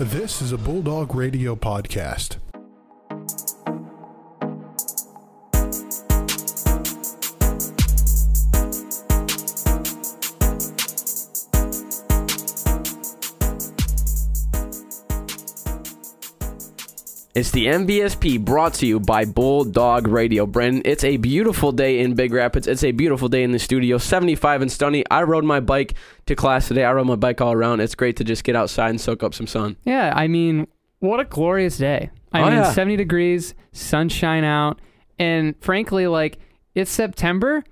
[0.00, 2.36] This is a Bulldog Radio podcast.
[17.38, 20.44] It's the MVSP brought to you by Bulldog Radio.
[20.44, 22.66] Brandon, it's a beautiful day in Big Rapids.
[22.66, 23.98] It's a beautiful day in the studio.
[23.98, 25.04] 75 and sunny.
[25.08, 25.94] I rode my bike
[26.26, 26.82] to class today.
[26.84, 27.78] I rode my bike all around.
[27.78, 29.76] It's great to just get outside and soak up some sun.
[29.84, 30.66] Yeah, I mean,
[30.98, 32.10] what a glorious day.
[32.32, 32.72] I Oh, mean, yeah.
[32.72, 34.80] 70 degrees, sunshine out,
[35.20, 36.38] and frankly, like
[36.74, 37.62] it's September.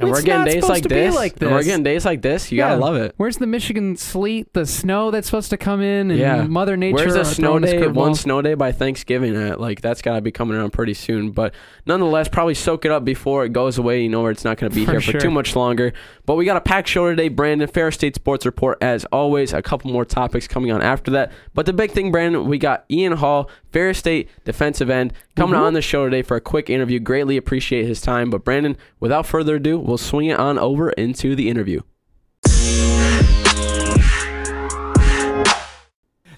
[0.00, 1.16] And It's we're getting days like to be this.
[1.40, 2.52] And we're getting days like this.
[2.52, 3.14] You gotta love it.
[3.16, 6.44] Where's the Michigan sleet, the snow that's supposed to come in, and Yeah.
[6.44, 6.94] Mother Nature?
[6.94, 7.84] Where's a snow day?
[7.88, 9.36] One snow day by Thanksgiving.
[9.36, 11.32] Uh, like that's gotta be coming around pretty soon.
[11.32, 11.52] But
[11.84, 14.02] nonetheless, probably soak it up before it goes away.
[14.02, 15.92] You know where it's not gonna be For here for too much longer.
[16.26, 17.26] But we got a packed show today.
[17.28, 19.52] Brandon Ferris State Sports Report as always.
[19.52, 21.32] A couple more topics coming on after that.
[21.54, 25.62] But the big thing, Brandon, we got Ian Hall, Ferris State defensive end, coming Mhm.
[25.64, 27.00] on the show today for a quick interview.
[27.00, 28.30] Greatly appreciate his time.
[28.30, 31.80] But Brandon, without further ado, we'll swing it on over into the interview.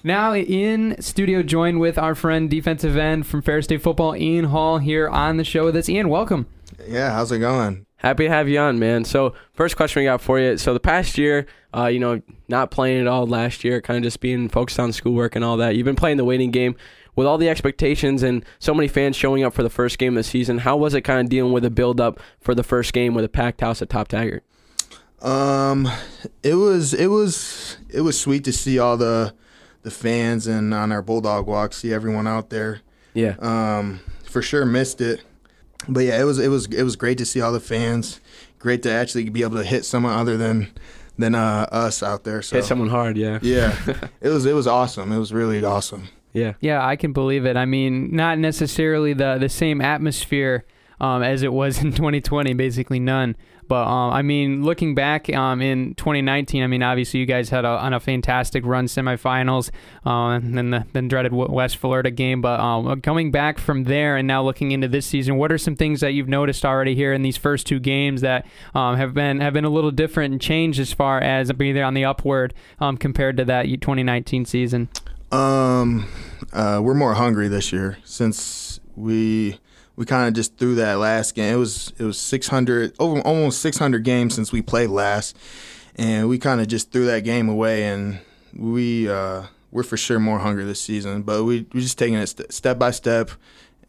[0.03, 4.79] Now in studio, joined with our friend defensive end from Ferris State Football, Ian Hall,
[4.79, 5.87] here on the show with us.
[5.89, 6.47] Ian, welcome.
[6.87, 7.85] Yeah, how's it going?
[7.97, 9.05] Happy to have you on, man.
[9.05, 10.57] So, first question we got for you.
[10.57, 14.03] So, the past year, uh, you know, not playing at all last year, kind of
[14.03, 15.75] just being focused on schoolwork and all that.
[15.75, 16.75] You've been playing the waiting game
[17.15, 20.23] with all the expectations and so many fans showing up for the first game of
[20.23, 20.59] the season.
[20.59, 23.25] How was it kind of dealing with the build up for the first game with
[23.25, 24.43] a packed house at Top Taggart?
[25.21, 25.87] Um,
[26.41, 29.33] it was it was it was sweet to see all the
[29.83, 32.81] the fans and on our bulldog walk, see everyone out there.
[33.13, 33.35] Yeah.
[33.39, 35.21] Um, for sure missed it,
[35.87, 38.19] but yeah, it was it was it was great to see all the fans.
[38.59, 40.67] Great to actually be able to hit someone other than
[41.17, 42.41] than uh, us out there.
[42.41, 43.39] So Hit someone hard, yeah.
[43.41, 43.75] yeah,
[44.21, 45.11] it was it was awesome.
[45.11, 46.09] It was really awesome.
[46.33, 46.53] Yeah.
[46.59, 47.57] Yeah, I can believe it.
[47.57, 50.65] I mean, not necessarily the the same atmosphere
[51.01, 53.35] um, as it was in 2020, basically none.
[53.67, 57.63] But um, I mean, looking back um, in 2019, I mean, obviously you guys had
[57.63, 59.71] a, on a fantastic run, semifinals,
[60.05, 62.41] uh, and then the then dreaded West Florida game.
[62.41, 65.77] But um, coming back from there and now looking into this season, what are some
[65.77, 69.39] things that you've noticed already here in these first two games that um, have been
[69.39, 72.53] have been a little different and changed as far as being there on the upward
[72.81, 74.89] um, compared to that 2019 season?
[75.31, 76.07] Um,
[76.53, 79.57] uh, we're more hungry this year since we
[79.95, 81.53] we kind of just threw that last game.
[81.53, 85.37] It was it was 600 over almost 600 games since we played last,
[85.95, 87.83] and we kind of just threw that game away.
[87.85, 88.19] And
[88.55, 92.27] we uh, we're for sure more hungry this season, but we we're just taking it
[92.27, 93.31] st- step by step,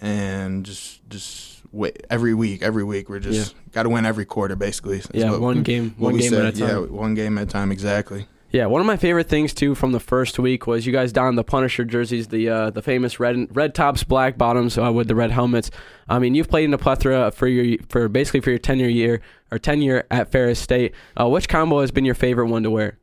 [0.01, 2.63] and just just wait every week.
[2.63, 4.99] Every week we're just got to win every quarter basically.
[4.99, 6.45] is Yeah, what- one game, one game said.
[6.45, 6.69] at a time.
[6.69, 8.27] Yeah, one game at a time exactly.
[8.53, 11.39] Yeah, one of my favorite things too from the first week was you guys donned
[11.39, 15.15] the Punisher jerseys, the uh, the famous red red tops, black bottoms uh, with the
[15.15, 15.71] red helmets.
[16.07, 19.23] I mean, you've played in a plethora for your for basically for your tenure year
[19.51, 20.93] or tenure at Ferris State.
[21.19, 22.99] Uh, which combo has been your favorite one to wear?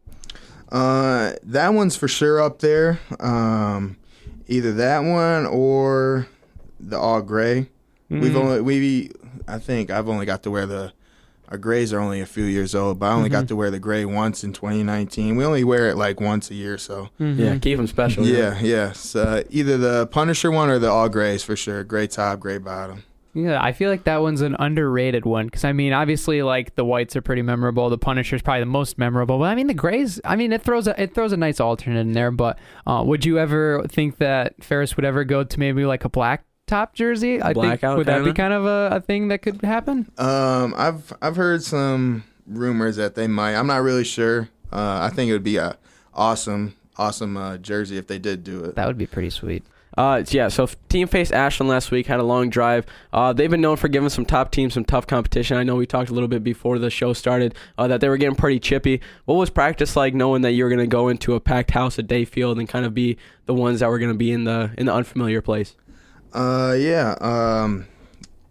[0.71, 2.99] Uh, that one's for sure up there.
[3.19, 3.97] Um,
[4.47, 6.27] either that one or
[6.79, 7.69] the all gray.
[8.09, 8.35] We've Mhm.
[8.35, 9.11] only we
[9.47, 10.93] I think I've only got to wear the
[11.49, 13.33] our grays are only a few years old, but I only Mhm.
[13.33, 15.35] got to wear the gray once in 2019.
[15.35, 17.37] We only wear it like once a year, so Mhm.
[17.39, 18.25] Yeah, keep them special.
[18.25, 18.91] yeah, yeah.
[18.91, 21.83] So either the Punisher one or the all grays for sure.
[21.83, 23.03] Gray top, gray bottom.
[23.35, 26.83] Yeah, I feel like that one's an underrated one because I mean, obviously, like the
[26.83, 27.87] whites are pretty memorable.
[27.89, 30.19] The Punisher's probably the most memorable, but I mean, the grays.
[30.25, 32.31] I mean, it throws a it throws a nice alternate in there.
[32.31, 36.09] But uh, would you ever think that Ferris would ever go to maybe like a
[36.09, 37.41] black top jersey?
[37.41, 38.33] I Blackout think would that be kinda?
[38.33, 40.09] kind of a, a thing that could happen?
[40.17, 43.55] Um, I've I've heard some rumors that they might.
[43.55, 44.49] I'm not really sure.
[44.71, 45.77] Uh, I think it would be a
[46.13, 48.75] awesome, awesome uh, jersey if they did do it.
[48.75, 49.63] That would be pretty sweet.
[49.97, 52.85] Uh, yeah, so team faced Ashland last week, had a long drive.
[53.11, 55.57] Uh, they've been known for giving some top teams some tough competition.
[55.57, 58.15] I know we talked a little bit before the show started uh, that they were
[58.15, 59.01] getting pretty chippy.
[59.25, 61.97] What was practice like knowing that you were going to go into a packed house
[61.99, 64.71] at Dayfield and kind of be the ones that were going to be in the
[64.77, 65.75] in the unfamiliar place?
[66.33, 67.15] Uh, yeah.
[67.21, 67.87] Um,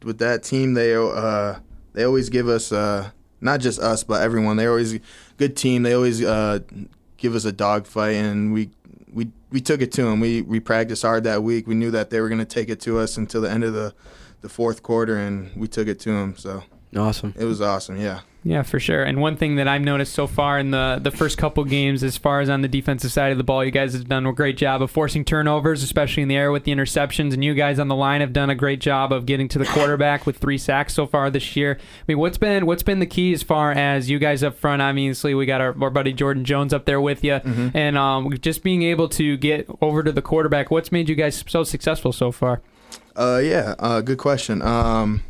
[0.02, 1.58] with that team, they uh
[1.92, 3.10] they always give us uh
[3.40, 4.56] not just us but everyone.
[4.56, 4.98] They always
[5.36, 5.82] good team.
[5.82, 6.60] They always uh
[7.16, 8.70] give us a dogfight, and we
[9.12, 10.20] we we took it to them.
[10.20, 11.66] We we practiced hard that week.
[11.66, 13.94] We knew that they were gonna take it to us until the end of the
[14.40, 16.36] the fourth quarter, and we took it to them.
[16.36, 16.62] So
[16.96, 17.34] Awesome.
[17.38, 18.00] It was awesome.
[18.00, 18.20] Yeah.
[18.44, 19.02] Yeah, for sure.
[19.02, 22.16] And one thing that I've noticed so far in the the first couple games, as
[22.16, 24.56] far as on the defensive side of the ball, you guys have done a great
[24.56, 27.34] job of forcing turnovers, especially in the air with the interceptions.
[27.34, 29.66] And you guys on the line have done a great job of getting to the
[29.66, 31.78] quarterback with three sacks so far this year.
[31.80, 34.80] I mean, what's been what's been the key as far as you guys up front?
[34.80, 37.34] Obviously, we got our, our buddy Jordan Jones up there with you,
[37.74, 40.70] and um, just being able to get over to the quarterback.
[40.70, 42.62] What's made you guys so successful so far?
[43.16, 43.74] Uh, yeah.
[43.80, 44.62] Uh, good question.
[44.62, 45.22] Um,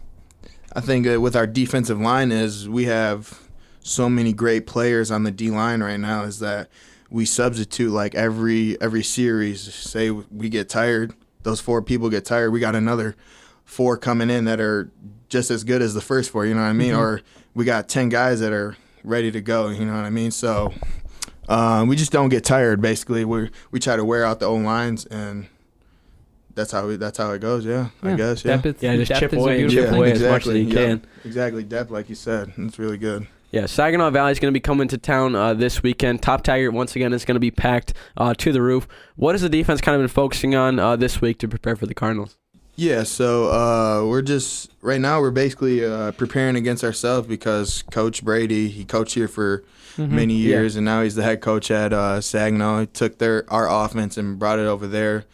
[0.73, 3.41] I think uh, with our defensive line is we have
[3.81, 6.25] so many great players on the D line right now.
[6.25, 6.69] Is that
[7.11, 9.73] we substitute like every every series.
[9.75, 12.51] Say we get tired, those four people get tired.
[12.51, 13.17] We got another
[13.65, 14.91] four coming in that are
[15.29, 16.45] just as good as the first four.
[16.47, 16.95] You know what I mean?
[16.95, 17.23] Or
[17.55, 19.69] we got ten guys that are ready to go.
[19.69, 20.31] You know what I mean?
[20.31, 20.73] So.
[21.51, 22.83] Um, we just don't get tired.
[22.83, 25.47] Basically, we we try to wear out the old lines, and
[26.59, 27.65] that's how we, that's how it goes.
[27.65, 28.45] Yeah, I guess.
[28.45, 29.95] Yeah, Depth, Yeah, just depth chip away and chip thing.
[29.97, 30.75] away as much as you yeah.
[30.75, 31.07] can.
[31.25, 33.27] Exactly, depth, like you said, it's really good.
[33.51, 36.21] Yeah, Saginaw Valley is going to be coming to town uh, this weekend.
[36.21, 38.87] Top Taggart once again is going to be packed uh, to the roof.
[39.17, 41.87] What has the defense kind of been focusing on uh, this week to prepare for
[41.87, 42.37] the Cardinals?
[42.77, 48.23] Yeah, so uh, we're just right now we're basically uh, preparing against ourselves because Coach
[48.23, 49.65] Brady he coached here for
[49.97, 50.15] Mm-hmm.
[50.15, 50.49] many Yeah.
[50.51, 52.81] years and now he's the head coach at uh, Saginaw.
[52.83, 55.25] He took their our offense and brought it over there,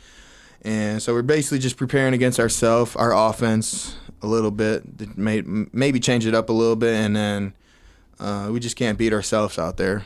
[0.64, 6.00] and so we're basically just preparing against ourselves, our offense a little bit, may, maybe
[6.00, 7.52] change it up a little bit, and then
[8.18, 10.04] uh, we just can't beat ourselves out there.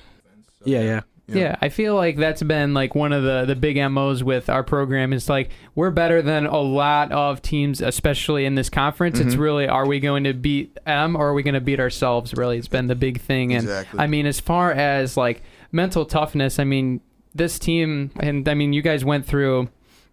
[0.64, 1.00] Yeah, yeah.
[1.31, 1.56] Yeah.
[1.60, 5.12] I feel like that's been like one of the the big MOs with our program
[5.12, 9.20] is like we're better than a lot of teams, especially in this conference.
[9.20, 9.38] It's Mhm.
[9.38, 12.32] really are we going to beat them or are we going to beat ourselves?
[12.32, 13.52] Really, it's been the big thing.
[13.52, 14.00] And Exactly.
[14.00, 17.02] I mean, as far as like mental toughness, I mean,
[17.34, 19.69] this team and I mean, you guys went through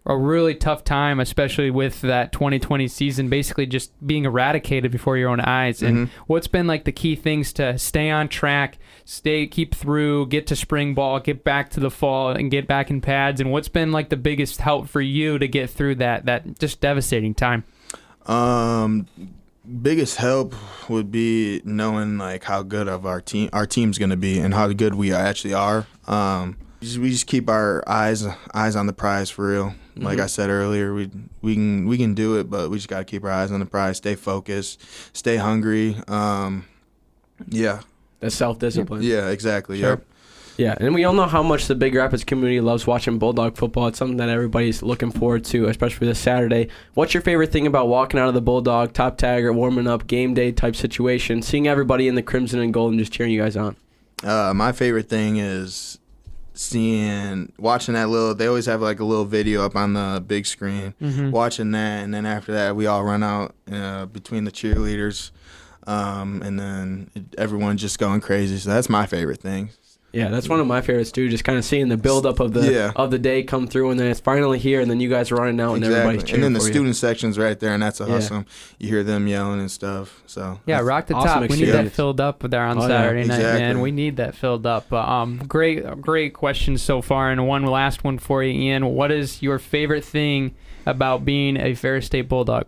[0.06, 5.28] a really tough time, especially with that 2020 season, basically just being eradicated before your
[5.28, 5.82] own eyes.
[5.82, 6.10] And Mhm.
[6.28, 10.56] what's been like the key things to stay on track, stay, keep through, get to
[10.56, 13.40] spring ball, get back to the fall, and get back in pads?
[13.40, 16.80] And what's been like the biggest help for you to get through that that just
[16.80, 17.64] devastating time?
[18.26, 19.06] Um,
[19.82, 20.54] biggest help
[20.88, 24.68] would be knowing like how good of our team our team's gonna be and how
[24.68, 25.86] good we actually are.
[26.06, 28.24] Um, we just keep our eyes
[28.54, 29.74] eyes on the prize for real.
[29.96, 30.22] Like Mhm.
[30.22, 31.10] I said earlier, we
[31.42, 33.66] we can we can do it, but we just gotta keep our eyes on the
[33.66, 33.96] prize.
[33.96, 34.80] Stay focused,
[35.16, 35.96] stay hungry.
[36.06, 36.66] Um,
[37.48, 37.80] yeah,
[38.20, 39.02] that's self discipline.
[39.02, 39.80] yeah, exactly.
[39.80, 39.90] Sure.
[39.90, 40.04] Yep.
[40.58, 43.88] Yeah, and we all know how much the Big Rapids community loves watching Bulldog football.
[43.88, 46.68] It's something that everybody's looking forward to, especially this Saturday.
[46.94, 50.32] What's your favorite thing about walking out of the Bulldog, Top Taggart, warming up, game
[50.32, 53.54] day type situation, seeing everybody in the crimson and gold and just cheering you guys
[53.54, 53.76] on?
[54.24, 55.98] Uh, my favorite thing is
[56.58, 58.34] seeing watching that little.
[58.34, 60.94] They always have like a little video up on the big screen.
[61.00, 61.30] Mm-hmm.
[61.30, 65.30] watching that, and then after that, we all run out uh, between the cheerleaders,
[65.86, 68.58] um, and then everyone just going crazy.
[68.58, 69.70] So that's my favorite thing.
[70.16, 71.28] Yeah, that's one of my favorites too.
[71.28, 72.92] Just kind of seeing the buildup of the Yeah.
[72.96, 75.36] of the day come through, and then it's finally here, and then you guys are
[75.36, 76.26] running out, and everybody's exactly.
[76.28, 76.72] cheering And then the for you.
[76.72, 78.06] student section's right there, and that's Yeah.
[78.14, 78.46] awesome.
[78.78, 80.22] You hear them yelling and stuff.
[80.26, 81.50] So Yeah, rock the awesome top.
[81.50, 83.80] We need that filled up there on Oh, yeah, Saturday night, man.
[83.80, 84.86] We need that filled up.
[84.88, 88.86] But um, great, great questions so far, and one last one for you, Ian.
[88.86, 90.54] What is your favorite thing
[90.86, 92.64] about being a Ferris State Bulldog?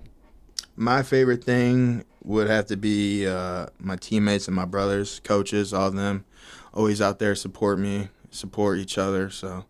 [0.76, 5.88] My favorite thing would have to be uh, my teammates and my brothers, coaches, all
[5.88, 6.24] of them,
[6.74, 9.30] always out there support me, support each other.
[9.30, 9.64] So,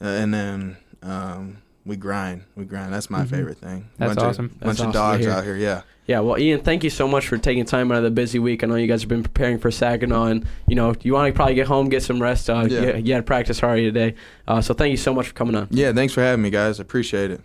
[0.00, 2.92] uh, and then um, we grind, we grind.
[2.92, 3.30] That's my Mhm.
[3.30, 3.88] favorite thing.
[3.98, 4.44] That's bunch awesome.
[4.46, 5.56] Of, That's bunch awesome of dogs out here.
[5.56, 5.82] Yeah.
[6.06, 8.64] Yeah, well, Ian, thank you so much for taking time out of the busy week.
[8.64, 11.36] I know you guys have been preparing for Saginaw, and you know you want to
[11.36, 12.50] probably get home, get some rest.
[12.50, 12.96] Uh, Yeah.
[12.96, 14.14] you, you had practice already today,
[14.48, 15.68] uh, so thank you so much for coming on.
[15.70, 15.92] Yeah.
[15.92, 16.80] Thanks for having me, guys.
[16.80, 17.40] I appreciate it.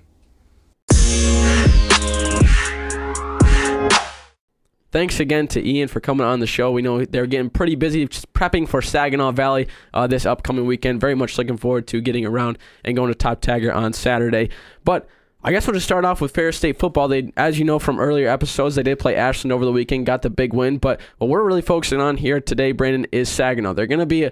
[4.95, 6.71] Thanks again to Ian for coming on the show.
[6.71, 11.01] We know they're getting pretty busy prepping for Saginaw Valley uh, this upcoming weekend.
[11.01, 14.51] Very much looking forward to getting around and going to Top Taggart on Saturday.
[14.85, 15.09] But
[15.43, 17.09] I guess we'll just start off with Ferris State football.
[17.09, 20.21] They, as you know from earlier episodes, they did play Ashland over the weekend, got
[20.21, 20.77] the big win.
[20.77, 23.73] But what we're really focusing on here today, Brandon, is Saginaw.
[23.73, 24.31] They're going to be a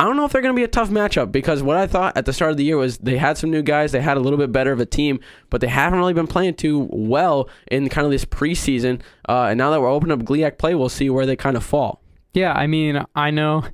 [0.00, 2.16] I don't know if they're going to be a tough matchup because what I thought
[2.16, 4.20] at the start of the year was they had some new guys, they had a
[4.20, 7.86] little bit better of a team, but they haven't really been playing too well in
[7.90, 9.02] kind of this preseason.
[9.28, 11.62] Uh, and now that we're opening up GLIAC play, we'll see where they kind of
[11.62, 12.00] fall.
[12.32, 13.64] Yeah, I mean, I know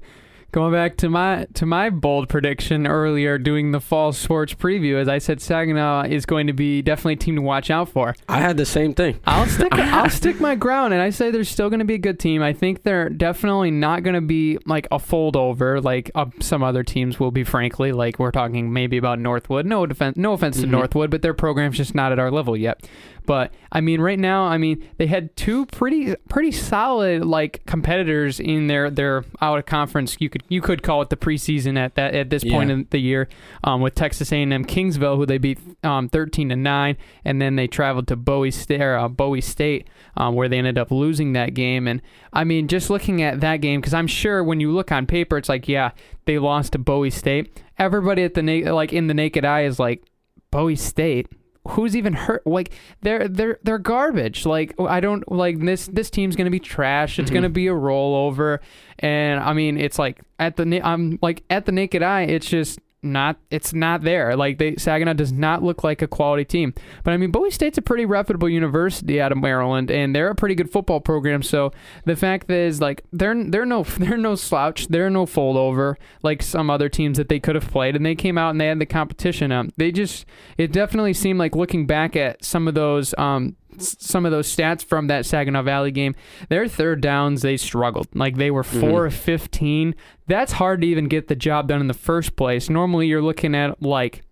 [0.57, 5.07] Going back to my to my bold prediction earlier, doing the fall sports preview, as
[5.07, 8.17] I said, Saginaw is going to be definitely a team to watch out for.
[8.27, 9.21] I had the same thing.
[9.27, 11.99] I'll stick I'll stick my ground, and I say they're still going to be a
[11.99, 12.43] good team.
[12.43, 16.63] I think they're definitely not going to be like a fold over like uh, some
[16.63, 17.45] other teams will be.
[17.45, 19.67] Frankly, like we're talking maybe about Northwood.
[19.67, 20.71] No defense, no offense to Mhm.
[20.71, 22.89] Northwood, but their program's just not at our level yet.
[23.27, 28.39] But I mean, right now, I mean, they had two pretty pretty solid like competitors
[28.41, 30.17] in their their out of conference.
[30.21, 32.75] You could you could call it the preseason at that at this point Yeah.
[32.75, 33.29] in the year
[33.65, 37.67] um, with Texas A&M Kingsville, who they beat um, 13 to nine, and then they
[37.67, 41.87] traveled to Bowie State, uh, Bowie State, um, where they ended up losing that game.
[41.89, 42.01] And
[42.33, 45.37] I mean, just looking at that game, because I'm sure when you look on paper,
[45.37, 45.91] it's like, yeah,
[46.25, 47.61] they lost to Bowie State.
[47.79, 50.03] Everybody at the na- like in the naked eye is like,
[50.51, 51.27] Bowie State.
[51.71, 52.47] Who's even hurt?
[52.47, 54.47] Like they're they're they're garbage.
[54.47, 55.87] Like I don't like this.
[55.87, 57.19] This team's gonna be trash.
[57.19, 57.35] It's Mhm.
[57.35, 58.59] gonna be a rollover.
[58.99, 62.79] And I mean, it's like at the I'm like at the naked eye, it's just
[63.07, 64.37] not it's not there.
[64.37, 66.75] Like they Saginaw does not look like a quality team.
[67.05, 70.35] But I mean, Bowie State's a pretty reputable university out of Maryland, and they're a
[70.35, 71.43] pretty good football program.
[71.43, 71.73] So
[72.05, 74.89] the fact is like they're they're no they're no slouch.
[74.89, 78.15] They're no fold over like some other teams that they could have played, and they
[78.15, 79.73] came out and they had the competition.
[79.77, 80.27] They just
[80.59, 84.85] it definitely seemed like looking back at some of those um some of those stats
[84.85, 86.15] from that Saginaw Valley game,
[86.49, 88.09] their third downs they struggled.
[88.15, 88.81] Like they were mm-hmm.
[88.81, 89.95] 4 of 15.
[90.27, 92.69] That's hard to even get the job done in the first place.
[92.69, 94.23] Normally you're looking at like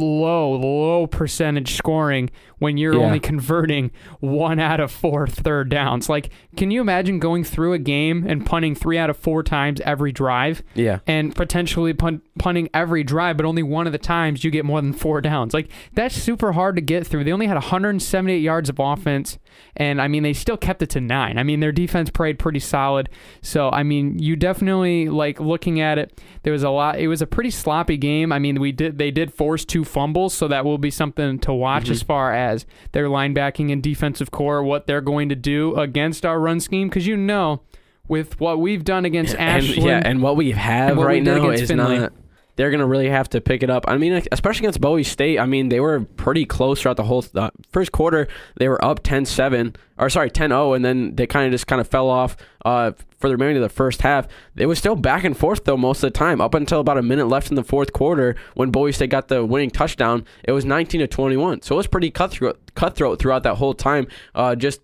[0.00, 3.04] low, low percentage scoring when you're Yeah.
[3.06, 3.90] only converting
[4.20, 6.08] one out of four third downs.
[6.08, 9.80] Like, can you imagine going through a game and punting three out of four times
[9.82, 10.62] every drive?
[10.74, 10.98] Yeah.
[11.06, 14.80] and potentially punt, punting every drive, but only one of the times you get more
[14.80, 15.52] than four downs.
[15.54, 17.24] Like that's super hard to get through.
[17.24, 19.38] They only had 178 yards of offense,
[19.76, 21.38] and I mean they still kept it to nine.
[21.38, 23.08] I mean their defense played pretty solid.
[23.42, 26.20] So I mean you definitely like looking at it.
[26.42, 26.98] There was a lot.
[26.98, 28.32] It was a pretty sloppy game.
[28.32, 31.52] I mean we did they did force two fumbles, so that will be something to
[31.52, 31.92] watch Mm-hmm.
[31.92, 36.40] as far as their linebacking and defensive core, what they're going to do against our
[36.40, 37.62] run scheme, because you know.
[38.08, 41.98] With what we've done against and, yeah, and what we have right now is Findlay.
[42.00, 42.12] not.
[42.60, 43.86] They're gonna really have to pick it up.
[43.88, 45.38] I mean, especially against Bowie State.
[45.38, 48.28] I mean, they were pretty close throughout the whole uh, first quarter.
[48.56, 51.88] They were up 10-7, or sorry, 10-0, and then they kind of just kind of
[51.88, 52.36] fell off
[52.66, 54.28] uh, for the remainder of the first half.
[54.56, 57.02] It was still back and forth though most of the time, up until about a
[57.02, 60.26] minute left in the fourth quarter when Bowie State got the winning touchdown.
[60.44, 64.06] It was 19 to 21, so it was pretty cutthroat, cutthroat throughout that whole time.
[64.34, 64.82] Uh, just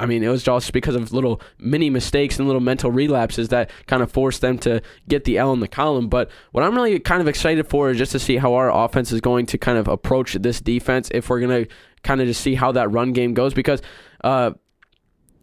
[0.00, 3.70] I mean, it was just because of little mini mistakes and little mental relapses that
[3.86, 6.08] kind of forced them to get the L in the column.
[6.08, 9.12] But what I'm really kind of excited for is just to see how our offense
[9.12, 11.10] is going to kind of approach this defense.
[11.12, 11.70] If we're going to
[12.02, 13.82] kind of just see how that run game goes, because
[14.24, 14.50] uh,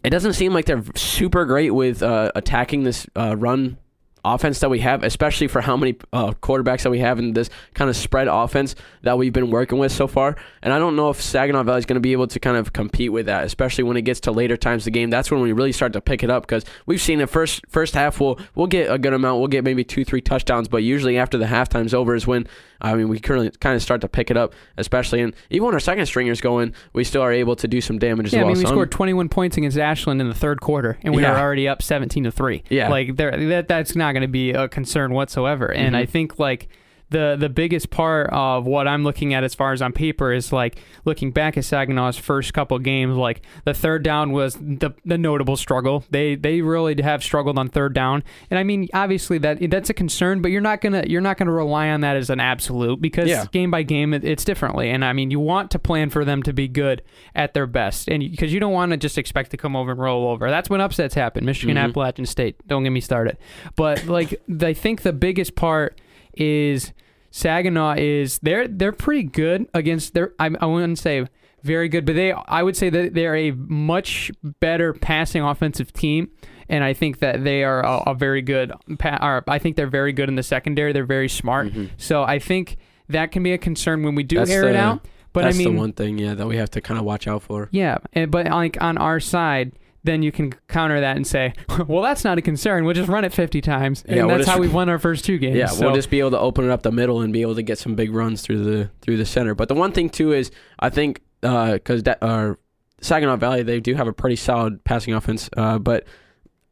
[0.03, 3.77] it doesn't seem like they're super great with uh, attacking this uh, run
[4.23, 7.49] offense that we have, especially for how many uh, quarterbacks that we have in this
[7.73, 10.35] kind of spread offense that we've been working with so far.
[10.61, 12.73] And I don't know if Saginaw Valley is going to be able to kind of
[12.73, 15.09] compete with that, especially when it gets to later times of the game.
[15.09, 17.93] That's when we really start to pick it up because we've seen the first first
[17.93, 21.17] half we'll we'll get a good amount, we'll get maybe two three touchdowns, but usually
[21.17, 22.47] after the halftime's over is when
[22.81, 25.73] I mean we currently kind of start to pick it up, especially and even when
[25.73, 28.47] our second stringers going, we still are able to do some damage as Yeah, well.
[28.50, 31.21] I mean, we So scored 21 points against Ashland in the third quarter, and we
[31.21, 31.33] Yeah.
[31.33, 32.63] were already up 17 to three.
[32.69, 32.89] Yeah.
[32.89, 35.71] like there, that that's not going to be a concern whatsoever.
[35.71, 36.00] And Mhm.
[36.00, 36.67] I think like
[37.12, 40.51] the the biggest part of what I'm looking at as far as on paper is
[40.51, 43.15] like looking back at Saginaw's first couple games.
[43.15, 46.03] Like the third down was the the notable struggle.
[46.10, 49.94] They they really have struggled on third down, and I mean obviously that that's a
[49.94, 53.30] concern, but you're not gonna you're not gonna rely on that as an absolute because
[53.30, 53.46] Yeah.
[53.51, 54.89] game by game it, it's differently.
[54.89, 57.01] And I mean you want to plan for them to be good
[57.36, 60.00] at their best, and because you don't want to just expect to come over and
[60.00, 60.50] roll over.
[60.50, 61.44] That's when upsets happen.
[61.46, 61.84] Michigan, Mhm.
[61.89, 62.56] Appalachian State.
[62.68, 63.38] Don't get me started.
[63.75, 66.00] But like I think the biggest part
[66.35, 66.93] is
[67.31, 71.25] Saginaw is they're they're pretty good against their I, I wouldn't say
[71.63, 76.29] very good, but they I would say that they're a much better passing offensive team,
[76.67, 78.73] and I think that they are a, a very good.
[79.00, 80.91] Pa- or I think they're very good in the secondary.
[80.91, 81.91] They're very smart, Mhm.
[81.97, 82.77] so I think
[83.09, 85.05] that can be a concern when we do That's air it out.
[85.33, 87.25] But that's I mean, the one thing, yeah, that we have to kind of watch
[87.27, 87.69] out for.
[87.71, 89.71] yeah, and, but like on our side,
[90.03, 91.53] then you can counter that and say,
[91.88, 92.86] well, that's not a concern.
[92.86, 95.00] We'll just run it 50 times, and Yeah, we'll that's just- how we've won our
[95.00, 95.55] first two games.
[95.55, 97.55] Yeah, So- we'll just be able to open it up the middle and be able
[97.55, 99.53] to get some big runs through the through the center.
[99.55, 102.58] But the one thing too is I think because that our
[103.01, 106.05] Saginaw Valley they do have a pretty solid passing offense, uh, but.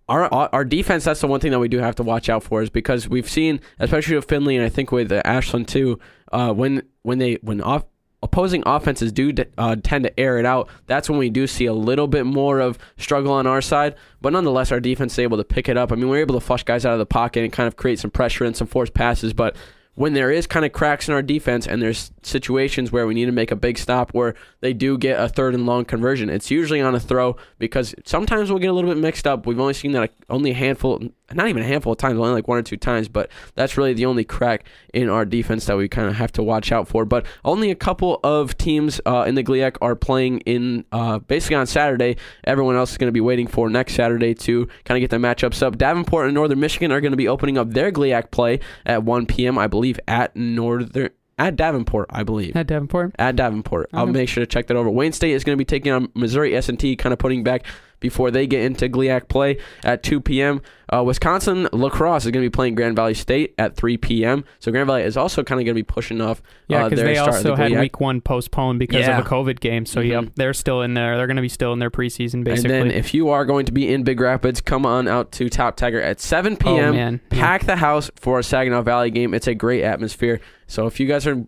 [0.08, 2.64] Our, our defense, that's the one thing that we do have to watch out for,
[2.64, 6.00] is because we've seen, especially with Findlay and I think with uh, Ashland too,
[6.32, 7.84] uh, when when they when off
[8.32, 11.74] opposing offenses do uh, tend to air it out, that's when we do see a
[11.74, 13.96] little bit more of struggle on our side.
[14.22, 15.92] But nonetheless, our defense is able to pick it up.
[15.92, 18.00] I mean, we're able to flush guys out of the pocket and kind of create
[18.00, 19.34] some pressure and some forced passes.
[19.34, 19.56] But
[19.96, 23.26] when there is kind of cracks in our defense and there's situations where we need
[23.26, 26.52] to make a big stop where they do get a third and long conversion, it's
[26.52, 29.46] usually on a throw because sometimes we'll get a little bit mixed up.
[29.46, 31.02] We've only seen that only a handful,
[31.34, 33.94] not even a handful of times, only like one or two times, but that's really
[33.94, 37.06] the only crack in our defense that we kind of have to watch out for.
[37.06, 41.56] But only a couple of teams uh, in the GLIAC are playing in uh, basically
[41.56, 42.18] on Saturday.
[42.44, 45.20] Everyone else is going to be waiting for next Saturday to kind of get their
[45.20, 45.78] matchups up.
[45.78, 49.26] Davenport and Northern Michigan are going to be opening up their GLIAC play at 1
[49.26, 51.10] p.m., I believe, at Northern
[51.40, 52.56] at Davenport, I believe.
[52.56, 53.16] At Davenport.
[53.18, 53.90] At Davenport.
[53.94, 54.12] I'll Okay.
[54.12, 54.90] make sure to check that over.
[54.90, 57.66] Wayne State is going to be taking on Missouri S&T, kind of putting back
[58.00, 60.62] before they get into GLIAC play at 2 p.m.
[60.92, 64.44] Uh, Wisconsin La Crosse is going to be playing Grand Valley State at 3 p.m.
[64.60, 66.42] So Grand Valley is also kind of going to be pushing off.
[66.68, 67.80] Yeah, uh, because their they also the had GLIAC.
[67.80, 69.20] week one postponed because Yeah.
[69.20, 69.86] of a COVID game.
[69.86, 70.32] So, yeah, Mhm.
[70.36, 71.16] they're still in there.
[71.18, 72.76] They're going to be still in their preseason, basically.
[72.78, 75.48] And then if you are going to be in Big Rapids, come on out to
[75.50, 76.94] Top Taggart at 7 oh, p.m.
[76.96, 77.12] Yeah.
[77.30, 79.34] Pack the house for a Saginaw Valley game.
[79.36, 80.40] It's a great atmosphere.
[80.66, 81.44] So if you guys are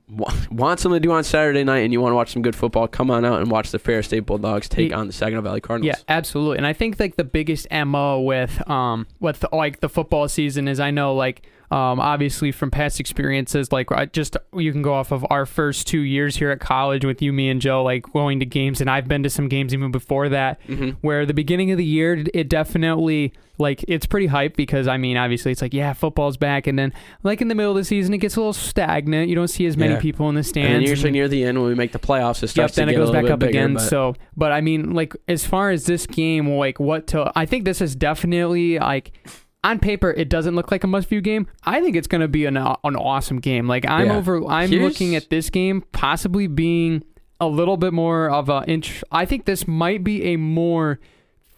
[0.49, 2.87] want something to do on Saturday night and you want to watch some good football,
[2.87, 4.97] come on out and watch the Ferris State Bulldogs take Yeah.
[4.97, 5.95] on the Saginaw Valley Cardinals.
[5.95, 6.40] Yeah, absolutely.
[6.49, 10.79] And I think like the biggest mo with um with like the football season is
[10.79, 15.11] I know like um obviously from past experiences like I just you can go off
[15.11, 18.39] of our first two years here at college with you, me, and Joe like going
[18.41, 20.59] to games, and I've been to some games even before that.
[20.67, 20.97] Mhm.
[21.01, 25.17] Where the beginning of the year it definitely like it's pretty hype because I mean
[25.17, 28.13] obviously it's like yeah football's back, and then like in the middle of the season
[28.13, 29.29] it gets a little stagnant.
[29.29, 29.99] You don't see as many Yeah.
[29.99, 30.65] people in the stands.
[30.67, 32.75] And then and usually near the end when we make the playoffs, it Yep, starts
[32.75, 33.73] then to it goes back up bigger, again.
[33.75, 37.31] but- So, but I mean, like as far as this game, like what to?
[37.35, 39.11] I think this is definitely like
[39.63, 41.47] on paper, it doesn't look like a must-view game.
[41.63, 43.67] I think it's going to be an an awesome game.
[43.67, 44.17] Like I'm Yeah.
[44.17, 44.43] over.
[44.47, 47.03] I'm Here's- looking at this game possibly being
[47.39, 48.63] a little bit more of a.
[48.67, 50.99] Int- I think this might be a more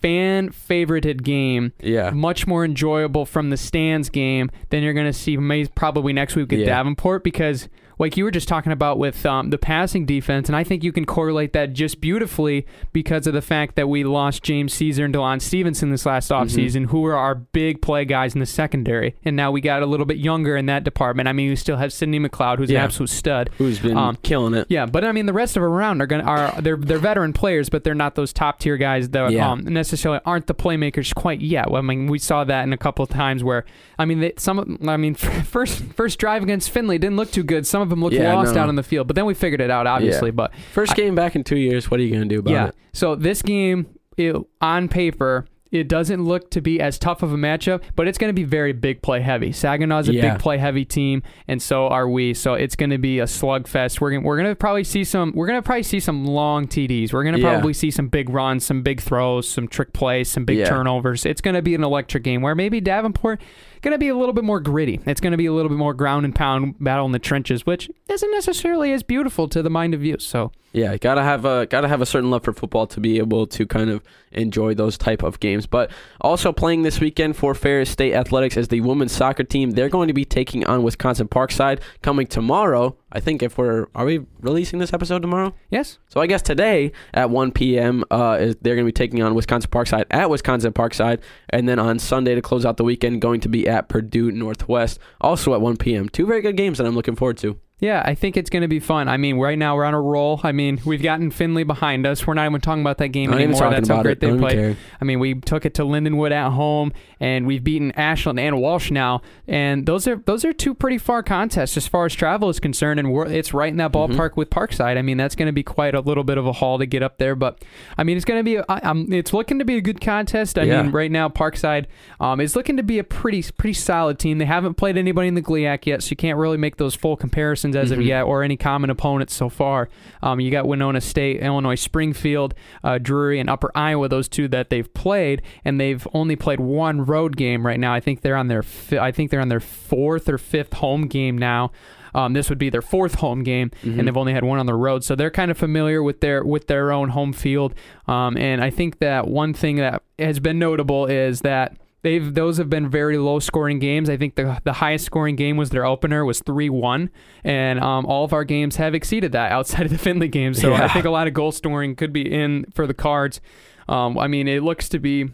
[0.01, 2.09] fan favorited game yeah.
[2.09, 6.35] much more enjoyable from the stands game than you're going to see may- probably next
[6.35, 6.65] week at Yeah.
[6.65, 7.69] Davenport because
[7.99, 10.91] like you were just talking about with um, the passing defense and I think you
[10.91, 15.13] can correlate that just beautifully because of the fact that we lost James Caesar and
[15.13, 16.43] DeLon Stevenson this last Mm-hmm.
[16.43, 19.85] offseason who were our big play guys in the secondary and now we got a
[19.85, 22.79] little bit younger in that department I mean we still have Sidney McLeod who's Yeah.
[22.79, 24.67] an absolute stud Who's been Um, killing it.
[24.69, 27.69] yeah, but I mean the rest of around are gonna are they're they're veteran players,
[27.69, 29.51] but they're not those top tier guys that Yeah.
[29.51, 31.69] um, necessarily aren't the playmakers quite yet.
[31.69, 33.65] Well, I mean we saw that in a couple of times where
[33.99, 37.67] I mean they, some I mean first first drive against Findlay didn't look too good.
[37.67, 38.61] Some of them looked Yeah, lost no.
[38.61, 40.31] out on the field, but then we figured it out obviously.
[40.31, 41.91] But First game back in two years.
[41.91, 42.75] What are you going to do about yeah, it?
[42.93, 43.85] so this game
[44.17, 45.45] it, on paper.
[45.71, 48.43] It doesn't look to be as tough of a matchup, but it's going to be
[48.43, 49.49] very big play heavy.
[49.49, 50.33] Saginaw's a Yeah.
[50.33, 52.35] big play heavy team, and so are we.
[52.35, 53.99] So it's going to be a slugfest.
[53.99, 56.67] We're going we're going to probably see some we're going to probably see some long
[56.67, 57.11] TDs.
[57.11, 57.53] We're going to Yeah.
[57.53, 60.65] probably see some big runs, some big throws, some trick plays, some big Yeah.
[60.65, 61.25] turnovers.
[61.25, 63.41] It's going to be an electric game where maybe Davenport
[63.83, 64.99] going to be a little bit more gritty.
[65.05, 67.65] It's going to be a little bit more ground and pound battle in the trenches,
[67.65, 70.15] which isn't necessarily as beautiful to the mind of you.
[70.19, 73.45] So Yeah, gotta have a gotta have a certain love for football to be able
[73.47, 75.67] to kind of enjoy those type of games.
[75.67, 75.91] But
[76.21, 79.71] also playing this weekend for Ferris State Athletics is the women's soccer team.
[79.71, 82.95] They're going to be taking on Wisconsin Parkside coming tomorrow.
[83.11, 85.53] I think if we're are we releasing this episode tomorrow?
[85.69, 88.03] yes, So I guess today at 1 p.m.
[88.09, 91.19] Uh, is- they're going to be taking on Wisconsin Parkside at Wisconsin Parkside,
[91.49, 94.99] and then on Sunday to close out the weekend, going to be at Purdue Northwest,
[95.19, 96.07] also at 1 p.m.
[96.07, 97.59] Two very good games that I'm looking forward to.
[97.83, 99.09] Yeah, I think it's going to be fun.
[99.09, 100.39] I mean, right now we're on a roll.
[100.41, 102.25] I mean, we've gotten Findlay behind us.
[102.25, 103.69] We're not even talking about that game Not anymore.
[103.69, 104.19] That's how great it.
[104.21, 104.53] they played.
[104.53, 104.77] care.
[105.01, 108.89] I mean, we took it to Lindenwood at home, and we've beaten Ashland and Walsh
[108.89, 109.21] now.
[109.49, 113.01] And those are those are two pretty far contests as far as travel is concerned.
[113.01, 114.15] And we're, it's right in that Mhm.
[114.15, 114.97] ballpark with Parkside.
[114.97, 117.03] I mean, that's going to be quite a little bit of a haul to get
[117.03, 117.35] up there.
[117.35, 117.61] But
[117.97, 118.59] I mean, it's going to be.
[118.69, 120.57] I, it's looking to be a good contest.
[120.57, 120.83] I Yeah.
[120.83, 121.87] mean, right now Parkside
[122.21, 124.37] um, is looking to be a pretty pretty solid team.
[124.37, 127.17] They haven't played anybody in the GLIAC yet, so you can't really make those full
[127.17, 128.05] comparisons as of Mhm.
[128.05, 129.89] yet, or any common opponents so far.
[130.21, 134.07] Um, you got Winona State, Illinois Springfield, uh, Drury, and Upper Iowa.
[134.09, 137.93] Those two that they've played, and they've only played one road game right now.
[137.93, 141.07] I think they're on their fi- I think they're on their fourth or fifth home
[141.07, 141.71] game now.
[142.15, 143.97] Um, this would be their fourth home game, Mhm.
[143.97, 146.43] and they've only had one on the road, so they're kind of familiar with their
[146.43, 147.73] with their own home field.
[148.07, 152.57] Um, and I think that one thing that has been notable is that they've those
[152.57, 154.09] have been very low scoring games.
[154.09, 157.09] I think the the highest scoring game was their opener was three one,
[157.43, 160.53] and um, all of our games have exceeded that outside of the Findlay game.
[160.53, 163.41] So I think a lot of goal scoring could be in for the Cards.
[163.89, 165.31] Um, I mean, it looks to be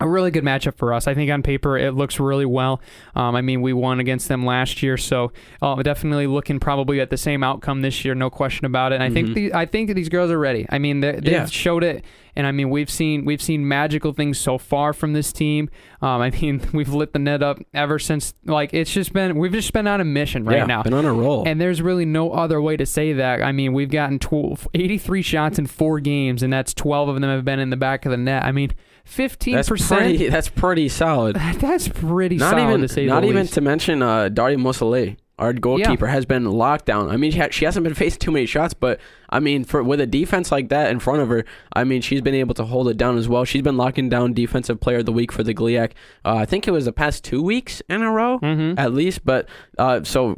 [0.00, 1.06] a really good matchup for us.
[1.06, 2.80] I think on paper it looks really well.
[3.16, 7.10] Um, I mean, we won against them last year, so uh, definitely looking probably at
[7.10, 8.96] the same outcome this year, no question about it.
[9.00, 10.66] And I think the, I think these girls are ready.
[10.70, 11.46] I mean, they, they've Yeah.
[11.46, 12.04] showed it,
[12.36, 15.68] and I mean, we've seen we've seen magical things so far from this team.
[16.00, 18.34] Um, I mean, we've lit the net up ever since.
[18.44, 20.82] Like it's just been we've just been on a mission right yeah, now.
[20.84, 21.42] been on a roll.
[21.48, 23.42] And there's really no other way to say that.
[23.42, 27.24] I mean, we've gotten 12, 83 shots in four games, and that's 12 of them
[27.30, 28.44] have been in the back of the net.
[28.44, 28.72] I mean,
[29.08, 29.52] 15%.
[30.30, 30.88] that's pretty.
[30.88, 31.36] Solid.
[31.58, 33.54] That's pretty not solid even to say not even least.
[33.54, 37.10] to mention uh, Daria Mosolé, our goalkeeper, has been locked down.
[37.10, 39.82] I mean, she, ha- she hasn't been facing too many shots, but I mean, for
[39.82, 42.64] with a defense like that in front of her, I mean, she's been able to
[42.64, 43.44] hold it down as well.
[43.44, 45.92] She's been locking down defensive player of the week for the GLIAC.
[46.24, 48.78] Uh, I think it was the past two weeks in a row, Mhm.
[48.78, 49.24] at least.
[49.24, 50.36] But uh, so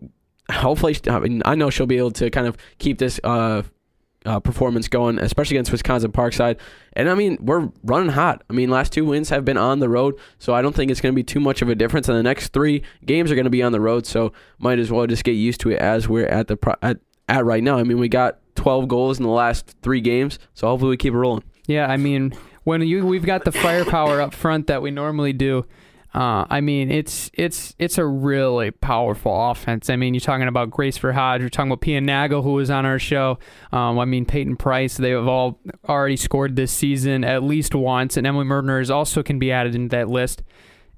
[0.50, 3.20] hopefully, I mean, I know she'll be able to kind of keep this.
[3.24, 3.62] Uh,
[4.26, 6.59] uh, performance going, especially against Wisconsin Parkside.
[6.92, 8.42] And I mean, we're running hot.
[8.50, 11.00] I mean, last two wins have been on the road, so I don't think it's
[11.00, 12.09] going to be too much of a difference.
[12.09, 14.90] And the next three games are going to be on the road, so might as
[14.90, 17.78] well just get used to it as we're at the pro- at, at right now.
[17.78, 21.14] I mean, we got 12 goals in the last three games, so hopefully we keep
[21.14, 21.44] it rolling.
[21.66, 25.66] Yeah, I mean, when you we've got the firepower up front that we normally do.
[26.12, 29.88] Uh, I mean, it's it's it's a really powerful offense.
[29.88, 32.85] I mean, you're talking about Grace Verhage, you're talking about Pia Nagel, who was on
[32.85, 33.38] our show.
[33.70, 38.16] Um, I mean, Peyton Price, they have all already scored this season at least once,
[38.16, 40.42] and Emily Murner is also can be added into that list.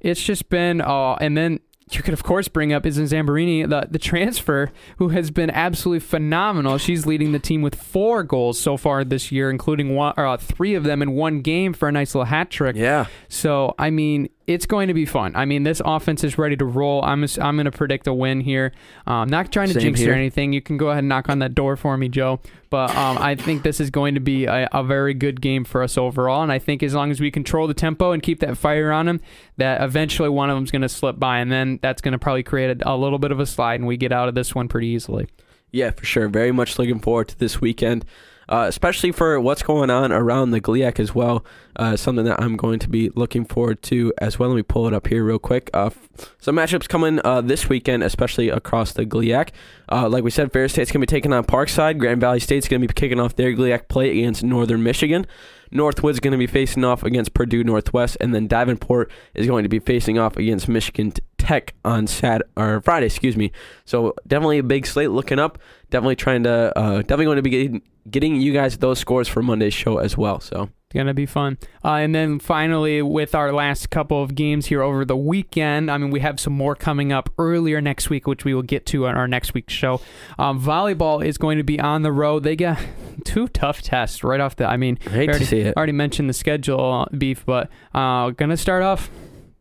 [0.00, 3.86] It's just been, uh, and then you could of course bring up Isn't Zamborini, the
[3.90, 6.78] the transfer, who has been absolutely phenomenal.
[6.78, 10.36] She's leading the team with four goals so far this year, including one, or, uh,
[10.36, 12.76] three of them in one game for a nice little hat trick.
[12.76, 13.06] Yeah.
[13.28, 15.36] So I mean, it's going to be fun.
[15.36, 17.04] I mean, this offense is ready to roll.
[17.04, 18.72] I'm I'm going to predict a win here.
[19.06, 20.52] Um, not trying to Same jinx or anything.
[20.52, 22.40] You can go ahead and knock on that door for me, Joe.
[22.70, 25.82] But um, I think this is going to be a, a very good game for
[25.82, 26.42] us overall.
[26.42, 29.06] And I think as long as we control the tempo and keep that fire on
[29.06, 29.20] them,
[29.58, 32.42] that eventually one of them's going to slip by, and then that's going to probably
[32.42, 34.68] create a, a little bit of a slide, and we get out of this one
[34.68, 35.28] pretty easily.
[35.70, 36.28] Yeah, for sure.
[36.28, 38.04] Very much looking forward to this weekend,
[38.48, 41.44] uh, especially for what's going on around the GLIAC as well.
[41.74, 44.50] Uh, something that I'm going to be looking forward to as well.
[44.50, 45.70] Let me pull it up here real quick.
[45.72, 45.90] Uh,
[46.38, 49.50] some matchups coming uh, this weekend, especially across the GLIAC.
[49.90, 51.98] Uh, like we said, Ferris State's going to be taking on Parkside.
[51.98, 55.26] Grand Valley State's going to be kicking off their GLIAC play against Northern Michigan.
[55.72, 59.68] Northwood's going to be facing off against Purdue Northwest, and then Davenport is going to
[59.68, 63.52] be facing off against Michigan Tech on Sat or Friday, excuse me.
[63.84, 65.58] So definitely a big slate looking up.
[65.90, 69.42] Definitely trying to, uh, definitely going to be getting, getting you guys those scores for
[69.42, 70.40] Monday's show as well.
[70.40, 71.56] So It's gonna be fun.
[71.82, 75.96] Uh, and then finally, with our last couple of games here over the weekend, I
[75.96, 79.06] mean, we have some more coming up earlier next week, which we will get to
[79.06, 80.02] on our next week's show.
[80.38, 82.42] Um, volleyball is going to be on the road.
[82.42, 82.78] They got
[83.24, 84.66] two tough tests right off the.
[84.66, 85.76] I mean, I hate already, to see it.
[85.78, 89.10] already mentioned the schedule uh, beef, but uh, gonna start off.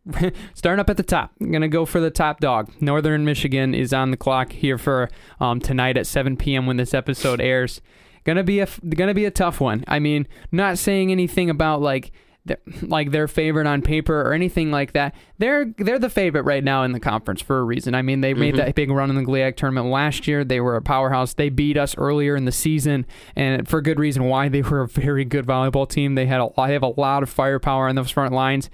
[0.52, 2.70] Starting up at the top, I'm gonna go for the top dog.
[2.78, 5.08] Northern Michigan is on the clock here for
[5.40, 6.66] um, tonight at 7 p.m.
[6.66, 7.80] when this episode airs.
[8.24, 9.84] Gonna be a gonna be a tough one.
[9.88, 12.12] I mean, not saying anything about like
[12.46, 15.14] th- like their favorite on paper or anything like that.
[15.38, 17.94] They're they're the favorite right now in the conference for a reason.
[17.94, 18.58] I mean, they made Mhm.
[18.58, 20.44] that big run in the GLIAC tournament last year.
[20.44, 21.34] They were a powerhouse.
[21.34, 23.06] They beat us earlier in the season,
[23.36, 24.24] and for good reason.
[24.24, 26.14] Why they were a very good volleyball team.
[26.14, 28.70] They had a, they have a lot of firepower on those front lines.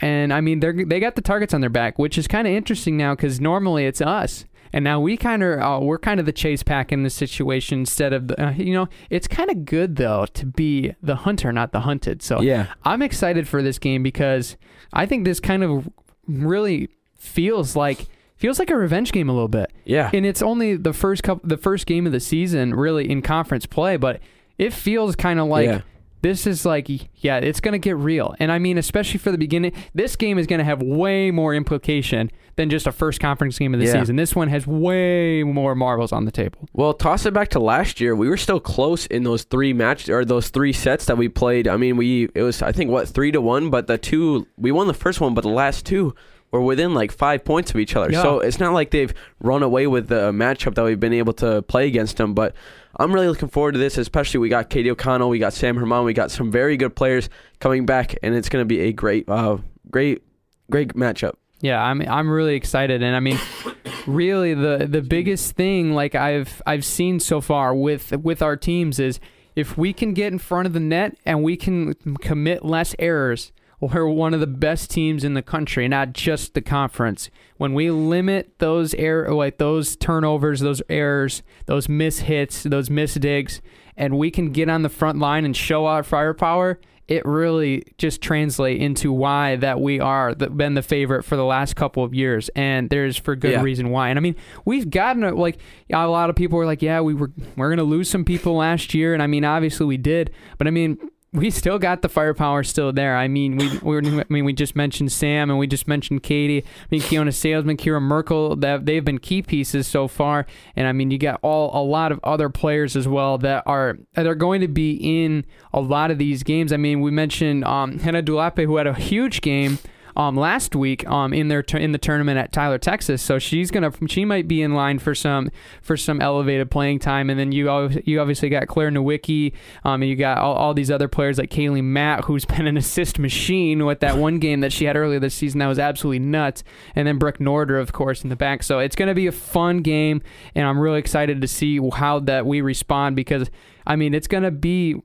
[0.00, 2.52] And I mean, they they got the targets on their back, which is kind of
[2.52, 6.26] interesting now because normally it's us, and now we kind of uh, we're kind of
[6.26, 9.64] the chase pack in this situation instead of the uh, you know it's kind of
[9.64, 12.22] good though to be the hunter, not the hunted.
[12.22, 12.66] So Yeah.
[12.84, 14.56] I'm excited for this game because
[14.92, 15.88] I think this kind of
[16.28, 18.06] really feels like
[18.36, 20.10] feels like a revenge game a little bit Yeah.
[20.12, 23.66] and it's only the first couple the first game of the season really in conference
[23.66, 24.20] play but
[24.58, 25.80] it feels kind of like Yeah.
[26.22, 29.38] This is like yeah it's going to get real and i mean especially for the
[29.38, 33.58] beginning this game is going to have way more implication than just a first conference
[33.58, 34.00] game of the Yeah.
[34.00, 37.58] season this one has way more marbles on the table Well, toss it back to
[37.60, 38.14] last year.
[38.16, 41.66] We were still close in those three match or those three sets that we played.
[41.68, 44.70] I mean, we it was I think what three to one, but the two we
[44.72, 46.14] won the first one, but the last two
[46.50, 48.12] were within like five points of each other.
[48.12, 48.22] Yeah.
[48.22, 51.62] So it's not like they've run away with the matchup that we've been able to
[51.62, 52.34] play against them.
[52.34, 52.54] But
[52.96, 56.04] I'm really looking forward to this, especially we got Katie O'Connell, we got Sam Herman,
[56.04, 57.28] we got some very good players
[57.58, 59.58] coming back, and it's going to be a great, uh,
[59.90, 60.22] great,
[60.70, 61.34] great matchup.
[61.60, 63.38] Yeah, I'm I'm really excited, and I mean,
[64.06, 68.98] really the the biggest thing like I've I've seen so far with with our teams
[68.98, 69.20] is
[69.54, 73.52] if we can get in front of the net and we can commit less errors,
[73.82, 77.28] we're one of the best teams in the country, not just the conference.
[77.56, 83.14] When we limit those error like those turnovers, those errors, those miss hits, those miss
[83.14, 83.60] digs,
[83.96, 86.78] and we can get on the front line and show our firepower.
[87.08, 91.44] it really just translate into why that we are the, been the favorite for the
[91.44, 93.60] last couple of years, and there's for good Yeah.
[93.62, 94.08] reason why.
[94.08, 95.58] And I mean, we've gotten a, like
[95.92, 98.94] a lot of people were like, yeah, we were we're gonna lose some people last
[98.94, 100.96] year, and I mean, obviously we did, but I mean.
[101.34, 103.16] We still got the firepower still there.
[103.16, 106.22] I mean, we, we were, I mean, we just mentioned Sam and we just mentioned
[106.22, 106.62] Katie.
[106.62, 110.44] I mean, Keona Salesman, Kira Merkel, that they've been key pieces so far.
[110.76, 113.96] And I mean, you got all a lot of other players as well that are
[114.12, 114.92] that are going to be
[115.24, 116.70] in a lot of these games.
[116.70, 119.78] I mean, we mentioned um, Hannah Dulape, who had a huge game
[120.16, 123.22] um, last week um, in their in the tournament at Tyler, Texas.
[123.22, 127.30] So she's gonna she might be in line for some for some elevated playing time.
[127.30, 127.70] And then you
[128.04, 129.52] you obviously got Claire Nowicki,
[129.84, 132.76] um, and you got all, all these other players like Kaylee Matt, who's been an
[132.76, 136.20] assist machine with that one game that she had earlier this season that was absolutely
[136.20, 136.64] nuts.
[136.94, 138.62] And then Brooke Norder, of course, in the back.
[138.62, 140.22] So it's gonna be a fun game,
[140.54, 143.50] and I'm really excited to see how that we respond because
[143.86, 145.02] I mean it's gonna be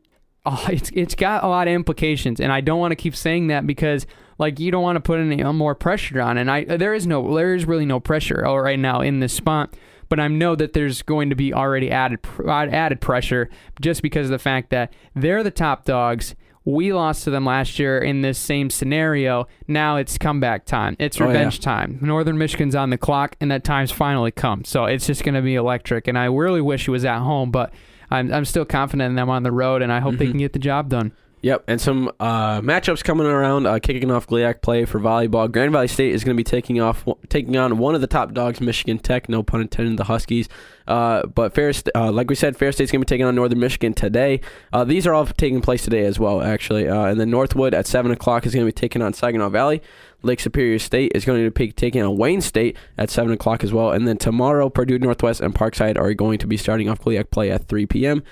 [0.48, 3.48] oh, it's it's got a lot of implications, and I don't want to keep saying
[3.48, 6.64] that because like you don't want to put any uh, more pressure on, and I
[6.66, 9.74] there is no there is really no pressure right now in this spot.
[10.10, 13.50] But I know that there's going to be already added added pressure
[13.82, 16.34] just because of the fact that they're the top dogs.
[16.64, 19.48] We lost to them last year in this same scenario.
[19.70, 20.98] Now it's comeback time.
[21.00, 21.32] It's Oh, yeah.
[21.32, 21.98] revenge time.
[22.02, 24.66] Northern Michigan's on the clock, and that time's finally come.
[24.66, 26.08] So it's just going to be electric.
[26.10, 27.74] And I really wish it was at home, but
[28.12, 30.32] I'm, I'm still confident in them on the road, and I hope they Mhm.
[30.32, 31.14] can get the job done.
[31.44, 33.68] Yep, and some uh, matchups coming around.
[33.68, 35.50] Uh, kicking off GLIAC play for volleyball.
[35.50, 38.34] Grand Valley State is going to be taking off, taking on one of the top
[38.34, 39.30] dogs, Michigan Tech.
[39.30, 40.50] No pun intended, the Huskies.
[40.88, 43.60] Uh, but Fair, uh, like we said, Ferris State's going to be taking on Northern
[43.60, 44.42] Michigan today.
[44.74, 46.90] Uh, these are all taking place today as well, actually.
[46.90, 49.84] Uh, and then Northwood at seven o'clock is going to be taking on Saginaw Valley.
[50.24, 53.72] Lake Superior State is going to be taking on Wayne State at seven o'clock as
[53.72, 53.92] well.
[53.92, 57.52] And then tomorrow, Purdue Northwest and Parkside are going to be starting off GLIAC play
[57.52, 58.24] at three p.m.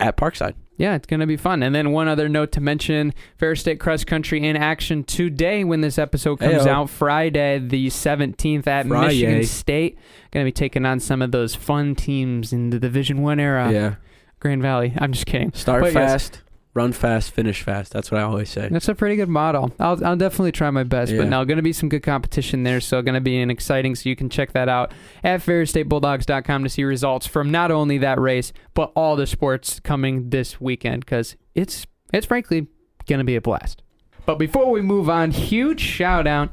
[0.00, 0.54] at Parkside.
[0.76, 1.62] Yeah, it's going to be fun.
[1.62, 5.82] And then one other note to mention Ferris State Cross Country in action today when
[5.82, 6.66] this episode comes Heyo.
[6.66, 9.06] out Friday, the 17th at Friday.
[9.14, 9.98] Michigan State.
[10.32, 13.70] Going to be taking on some of those fun teams in the Division 1 era.
[13.72, 13.94] yeah.
[14.40, 14.92] Grand Valley.
[14.98, 15.52] I'm just kidding.
[15.54, 16.30] Start But yes.
[16.74, 17.92] Run fast, finish fast.
[17.92, 18.68] That's what I always say.
[18.68, 19.72] That's a pretty good model.
[19.78, 21.12] I'll, I'll definitely try my best.
[21.12, 21.18] Yeah.
[21.18, 22.80] But now, going to be some good competition there.
[22.80, 23.94] So, going to be an exciting.
[23.94, 28.18] So, you can check that out at FerrisStateBulldogs.com to see results from not only that
[28.18, 32.66] race, but all the sports coming this weekend because it's, it's frankly
[33.06, 33.82] going to be a blast.
[34.26, 36.50] But before we move on, huge shout out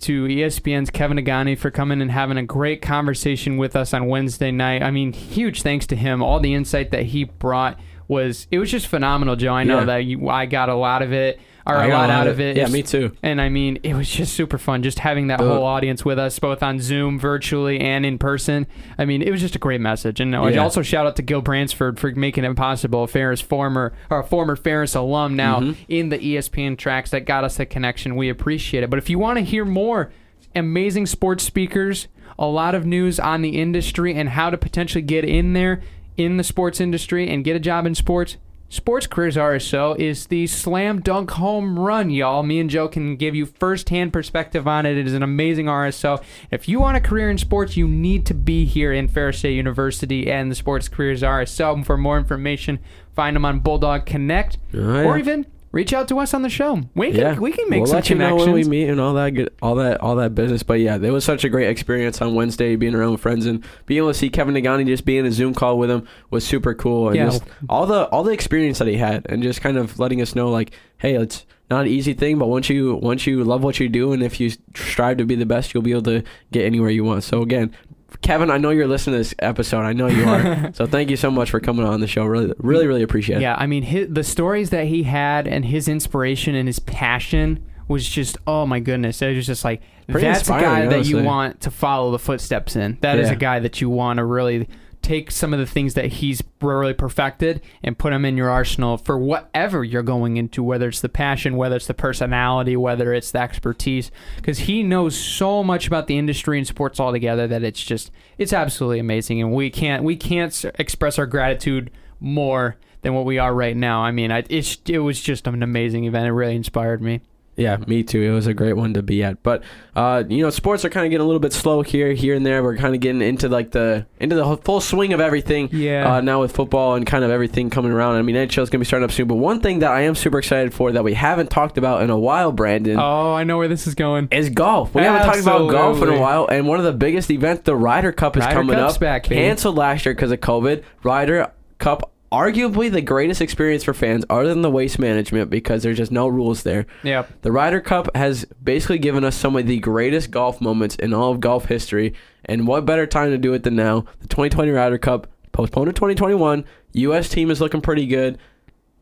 [0.00, 4.50] to ESPN's Kevin Negandhi for coming and having a great conversation with us on Wednesday
[4.50, 4.82] night.
[4.82, 6.22] I mean, huge thanks to him.
[6.22, 9.52] All the insight that he brought was it was just phenomenal, Joe.
[9.54, 9.84] I know Yeah.
[9.86, 12.56] that you, I got a lot of it, or I a lot out of it.
[12.56, 13.12] Yeah, It's- me too.
[13.22, 16.38] and I mean, it was just super fun just having that whole audience with us,
[16.38, 18.66] both on Zoom, virtually, and in person.
[18.98, 20.18] I mean, it was just a great message.
[20.20, 20.62] And I Yeah.
[20.62, 23.06] also shout out to Gil Bransford for making it possible.
[23.06, 25.76] Ferris former or a former Ferris alum now Mhm.
[25.88, 28.16] in the ESPN tracks that got us the connection.
[28.16, 28.90] We appreciate it.
[28.90, 30.10] But if you want to hear more
[30.54, 35.24] amazing sports speakers, a lot of news on the industry and how to potentially get
[35.24, 35.80] in there
[36.16, 38.36] in the sports industry and get a job in sports.
[38.68, 42.42] Sports Careers RSO is the slam dunk home run, y'all.
[42.42, 44.96] Me and Joe can give you firsthand perspective on it.
[44.96, 46.22] It is an amazing RSO.
[46.50, 49.56] If you want a career in sports, you need to be here in Ferris State
[49.56, 51.84] University and the Sports Careers RSO.
[51.84, 52.78] For more information,
[53.14, 56.82] find them on Bulldog Connect Oh, or even reach out to us on the show.
[56.94, 58.46] We can, yeah, we can make we'll some let you know connections.
[58.46, 60.62] when we meet and all that good, all that, all that business.
[60.62, 63.64] But yeah, it was such a great experience on Wednesday, being around with friends and
[63.86, 66.44] being able to see Kevin Negandhi just being in a Zoom call with him was
[66.46, 67.08] super cool.
[67.08, 67.24] And Yeah.
[67.26, 70.34] just all the all the experience that he had, and just kind of letting us
[70.34, 73.80] know like, hey, it's not an easy thing, but once you once you love what
[73.80, 76.64] you do, and if you strive to be the best, you'll be able to get
[76.66, 77.24] anywhere you want.
[77.24, 77.72] So again.
[78.20, 79.80] Kevin, I know you're listening to this episode.
[79.80, 80.72] I know you are.
[80.74, 82.24] so thank you so much for coming on the show.
[82.24, 83.42] Really, really, really appreciate it.
[83.42, 87.64] Yeah, I mean, his, the stories that he had and his inspiration and his passion
[87.88, 89.20] was just, oh my goodness.
[89.22, 92.76] It was just like, Pretty that's a guy that you want to follow the footsteps
[92.76, 92.98] in.
[93.00, 93.34] That is Yeah.
[93.34, 94.68] a guy that you want to really
[95.02, 98.96] take some of the things that he's really perfected and put them in your arsenal
[98.96, 103.32] for whatever you're going into, whether it's the passion, whether it's the personality, whether it's
[103.32, 107.82] the expertise, because he knows so much about the industry and sports altogether that it's
[107.82, 109.40] just, it's absolutely amazing.
[109.40, 114.02] And we can't, we can't express our gratitude more than what we are right now.
[114.02, 116.26] I mean, I, it was just an amazing event.
[116.26, 117.20] It really inspired me.
[117.54, 118.22] Yeah, me too.
[118.22, 119.42] It was a great one to be at.
[119.42, 119.62] But
[119.94, 122.46] uh, you know, sports are kind of getting a little bit slow here, here and
[122.46, 122.62] there.
[122.62, 125.68] We're kind of getting into like the into the full swing of everything.
[125.70, 126.14] Yeah.
[126.14, 128.16] Uh, now with football and kind of everything coming around.
[128.16, 129.28] I mean, NHL is gonna be starting up soon.
[129.28, 132.08] But one thing that I am super excited for that we haven't talked about in
[132.08, 134.28] a while, Brandon, Oh, I know where this is going.
[134.30, 134.94] is golf.
[134.94, 137.76] We haven't talked about golf in a while, and one of the biggest events, the
[137.76, 139.00] Ryder Cup, is Ryder coming Cup's up.
[139.00, 139.42] back, baby.
[139.42, 140.84] Canceled last year because of COVID.
[141.02, 145.98] Ryder Cup arguably the greatest experience for fans, other than the waste management, because there's
[145.98, 146.86] just no rules there.
[147.02, 147.42] Yep.
[147.42, 151.30] The Ryder Cup has basically given us some of the greatest golf moments in all
[151.30, 152.14] of golf history,
[152.46, 154.06] and what better time to do it than now?
[154.20, 156.64] The 2020 Ryder Cup postponed to 2021.
[156.94, 157.28] U.S.
[157.28, 158.38] team is looking pretty good.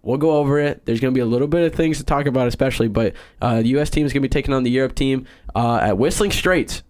[0.03, 0.85] We'll go over it.
[0.85, 3.63] There's going to be a little bit of things to talk about, especially, but uh,
[3.63, 3.91] the U.S.
[3.91, 6.83] team is going to be taking on the Europe team uh, at Whistling Straits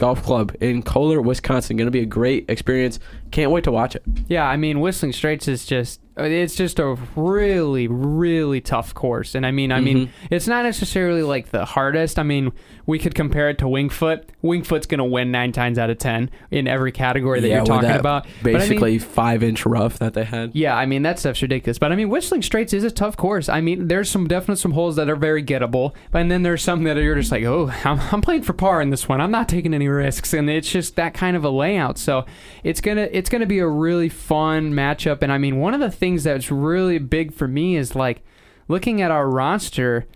[0.00, 1.76] Golf Club in Kohler, Wisconsin.
[1.76, 2.98] Going to be a great experience.
[3.32, 4.02] Can't wait to watch it.
[4.28, 9.44] Yeah, I mean, Whistling Straits is just it's just a really really tough course and
[9.46, 10.34] i mean i mean Mm-hmm.
[10.34, 12.52] it's not necessarily like the hardest i mean
[12.86, 15.98] we could compare it to Winged Foot wingfoot's going to win 9 times out of
[15.98, 19.42] 10 in every category that Yeah, you're talking that about But I mean, Basically, five
[19.42, 20.52] inch rough that they had.
[20.54, 21.78] yeah, I mean that stuff's ridiculous.
[21.78, 23.48] But I mean, Whistling Straits is a tough course.
[23.48, 26.82] I mean, there's some definite some holes that are very gettable, and then there's some
[26.84, 29.20] that you're just like, oh, I'm, I'm playing for par in this one.
[29.20, 31.96] I'm not taking any risks, and it's just that kind of a layout.
[31.98, 32.24] So
[32.64, 35.22] it's gonna it's gonna be a really fun matchup.
[35.22, 38.22] And I mean, one of the things that's really big for me is like
[38.68, 40.06] looking at our roster.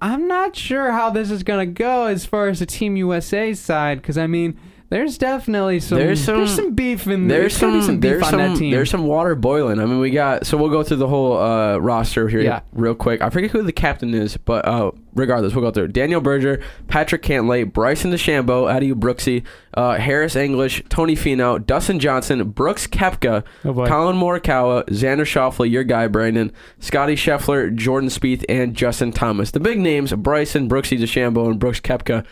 [0.00, 4.00] I'm not sure how this is gonna go as far as the Team USA side,
[4.00, 4.58] because I mean.
[4.92, 7.40] There's definitely some There's there's some- some, beef in there.
[7.40, 8.70] There's some, some beef there's on some that team.
[8.72, 9.80] there's some water boiling.
[9.80, 12.60] I mean, we got so we'll go through the whole uh, roster here Yeah.
[12.72, 13.22] real quick.
[13.22, 17.22] I forget who the captain is, but uh, regardless, we'll go through Daniel Berger, Patrick
[17.22, 23.72] Cantlay, Bryson DeChambeau, Adiu Brooksy, uh, Harris English, Tony Finau, Dustin Johnson, Brooks Koepka, Oh.
[23.86, 29.50] Collin Morikawa, Xander Schauffele, your guy Brandon, Scottie Scheffler, Jordan Spieth, and Justin Thomas.
[29.52, 32.26] The big names: Bryson, Brooksy DeChambeau, and Brooks Koepka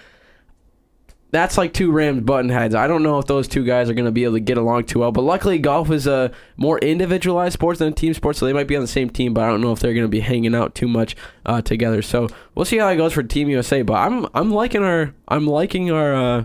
[1.31, 2.75] that's like two Rams button heads.
[2.75, 4.85] I don't know if those two guys are going to be able to get along
[4.85, 5.13] too well.
[5.13, 8.67] But luckily, golf is a more individualized sport than a team sport, so they might
[8.67, 9.33] be on the same team.
[9.33, 11.17] But I don't know if they're going to be hanging out too much
[11.47, 12.03] uh, together.
[12.03, 13.83] So we'll see how it goes for Team USA.
[13.83, 16.45] But I'm I'm liking our I'm liking our uh,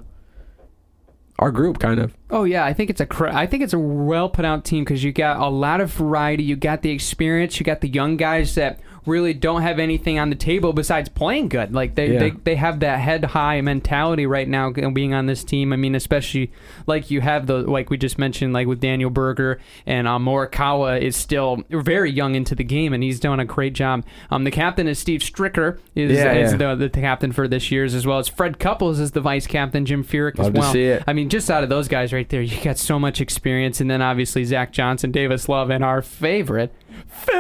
[1.39, 2.15] our group kind of.
[2.29, 4.83] Oh yeah, I think it's a cr- I think it's a well put out team
[4.83, 6.43] because you got a lot of variety.
[6.43, 7.59] You got the experience.
[7.59, 11.47] You got the young guys that really don't have anything on the table besides playing
[11.47, 11.71] good.
[11.71, 12.19] Like they Yeah.
[12.21, 15.71] they, they have that head high mentality right now g- being on this team.
[15.71, 16.51] I mean, especially
[16.88, 20.99] like you have the like we just mentioned like with Daniel Berger and um, Morikawa
[20.99, 24.03] is still very young into the game and he's doing a great job.
[24.31, 26.73] Um, the captain is Steve Stricker is, Yeah, is yeah.
[26.73, 29.85] The, the captain for this year's as well as Fred Couples is the vice captain.
[29.85, 30.73] Jim Furyk as Love to well.
[30.73, 31.03] see it.
[31.05, 33.91] I mean, just out of those guys right there, you got so much experience, and
[33.91, 36.73] then obviously Zach Johnson, Davis Love, and our favorite
[37.08, 37.36] Phil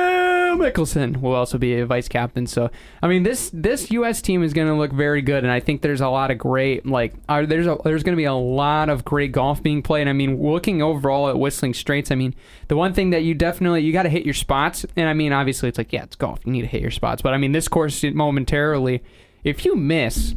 [0.57, 2.45] Mickelson will also be a vice captain.
[2.45, 2.69] So,
[3.01, 4.21] I mean, this this U.S.
[4.21, 6.85] team is going to look very good, and I think there's a lot of great
[6.85, 10.07] like there's a, there's going to be a lot of great golf being played.
[10.07, 12.35] I mean, looking overall at Whistling Straits, I mean,
[12.67, 15.33] the one thing that you definitely you got to hit your spots, and I mean,
[15.33, 17.51] obviously it's like yeah, it's golf, you need to hit your spots, but I mean,
[17.51, 19.03] this course momentarily,
[19.43, 20.35] if you miss.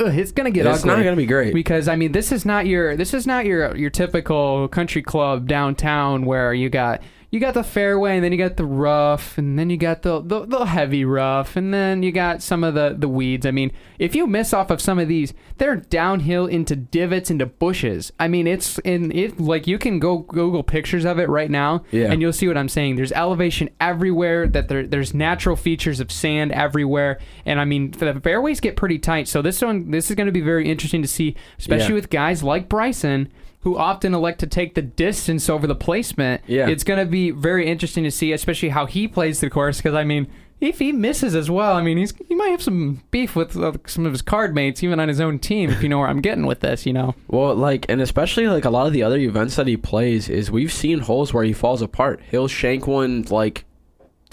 [0.00, 1.54] Ugh, It's gonna get It's ugly not going to be great.
[1.54, 5.46] because I mean this is not your this is not your your typical country club
[5.46, 7.02] downtown where you got
[7.34, 10.20] you got the fairway and then you got the rough and then you got the
[10.20, 13.44] the, the heavy rough and then you got some of the the weeds.
[13.44, 17.46] I mean, if you miss off of some of these, they're downhill into divots into
[17.46, 18.12] bushes.
[18.20, 21.82] I mean, it's in it like you can go Google pictures of it right now
[21.90, 22.12] Yeah.
[22.12, 22.94] and you'll see what I'm saying.
[22.94, 24.46] There's elevation everywhere.
[24.46, 29.00] That there, there's natural features of sand everywhere, and I mean the fairways get pretty
[29.00, 29.26] tight.
[29.26, 31.94] So this one, this is going to be very interesting to see, especially Yeah.
[31.94, 33.28] with guys like Bryson.
[33.64, 36.42] Who often elect to take the distance over the placement?
[36.46, 36.68] Yeah.
[36.68, 39.78] it's going to be very interesting to see, especially how he plays the course.
[39.78, 40.26] Because I mean,
[40.60, 43.72] if he misses as well, I mean, he's he might have some beef with uh,
[43.86, 45.70] some of his card mates, even on his own team.
[45.70, 47.14] If you know where I'm getting with this, you know.
[47.28, 50.50] Well, like, and especially like a lot of the other events that he plays is
[50.50, 52.20] we've seen holes where he falls apart.
[52.30, 53.64] He'll shank one like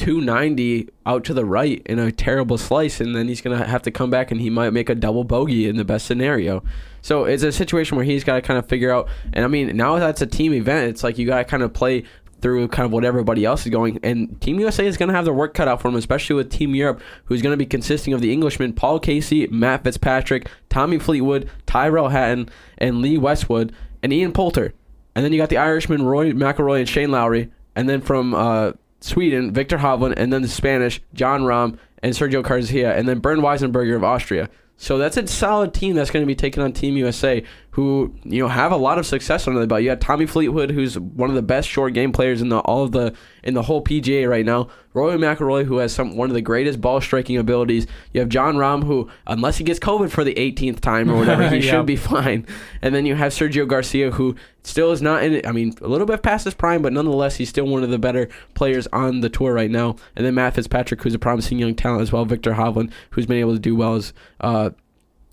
[0.02, 3.92] 290 out to the right in a terrible slice, and then he's gonna have to
[3.92, 6.64] come back and he might make a double bogey in the best scenario.
[7.04, 9.10] So it's a situation where he's got to kind of figure out.
[9.34, 10.90] And I mean, now that's a team event.
[10.90, 12.04] It's like you got to kind of play
[12.42, 14.00] through kind of what everybody else is going.
[14.02, 16.50] And Team USA is going to have their work cut out for them, especially with
[16.50, 20.98] Team Europe, who's going to be consisting of the Englishmen Paul Casey, Matt Fitzpatrick, Tommy
[20.98, 24.74] Fleetwood, Tyrrell Hatton, and Lee Westwood, and Ian Poulter.
[25.16, 27.52] And then you got the Irishman Rory McIlroy and Shane Lowry.
[27.76, 30.14] And then from uh, Sweden, Viktor Hovland.
[30.18, 32.96] And then the Spanish, Jon Rahm and Sergio Garcia.
[32.96, 34.50] And then Bern Weisenberger of Austria.
[34.78, 38.42] So that's a solid team that's going to be taking on Team USA, who you
[38.44, 39.82] know have a lot of success under the belt.
[39.82, 42.84] You have Tommy Fleetwood, who's one of the best short game players in the all
[42.84, 44.68] of the in the whole PGA right now.
[44.94, 47.88] Rory McIlroy, who has some one of the greatest ball striking abilities.
[48.12, 51.48] You have Jon Rahm, who unless he gets COVID for the 18th time or whatever,
[51.48, 52.46] he should be fine.
[52.82, 55.46] And then you have Sergio Garcia, who still is not in.
[55.46, 58.00] I mean, a little bit past his prime, but nonetheless, he's still one of the
[58.00, 59.96] better players on the tour right now.
[60.18, 62.26] And then Matt Fitzpatrick, who's a promising young talent as well.
[62.26, 64.12] Viktor Hovland, who's been able to do well as.
[64.42, 64.72] Uh,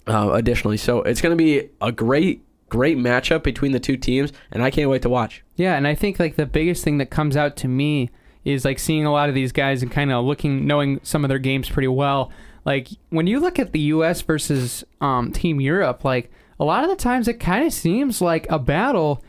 [0.09, 0.77] uh, additionally.
[0.77, 4.71] So it's going to be a great great matchup between the two teams, and I
[4.71, 5.43] can't wait to watch.
[5.57, 8.11] Yeah, and I think like the biggest thing that comes out to me
[8.45, 11.29] is like seeing a lot of these guys and kind of looking, knowing some of
[11.29, 12.31] their games pretty well.
[12.65, 14.21] Like when you look at the U.S.
[14.23, 18.47] versus um, Team Europe, like a lot of the times it kind of seems like
[18.51, 19.23] a battle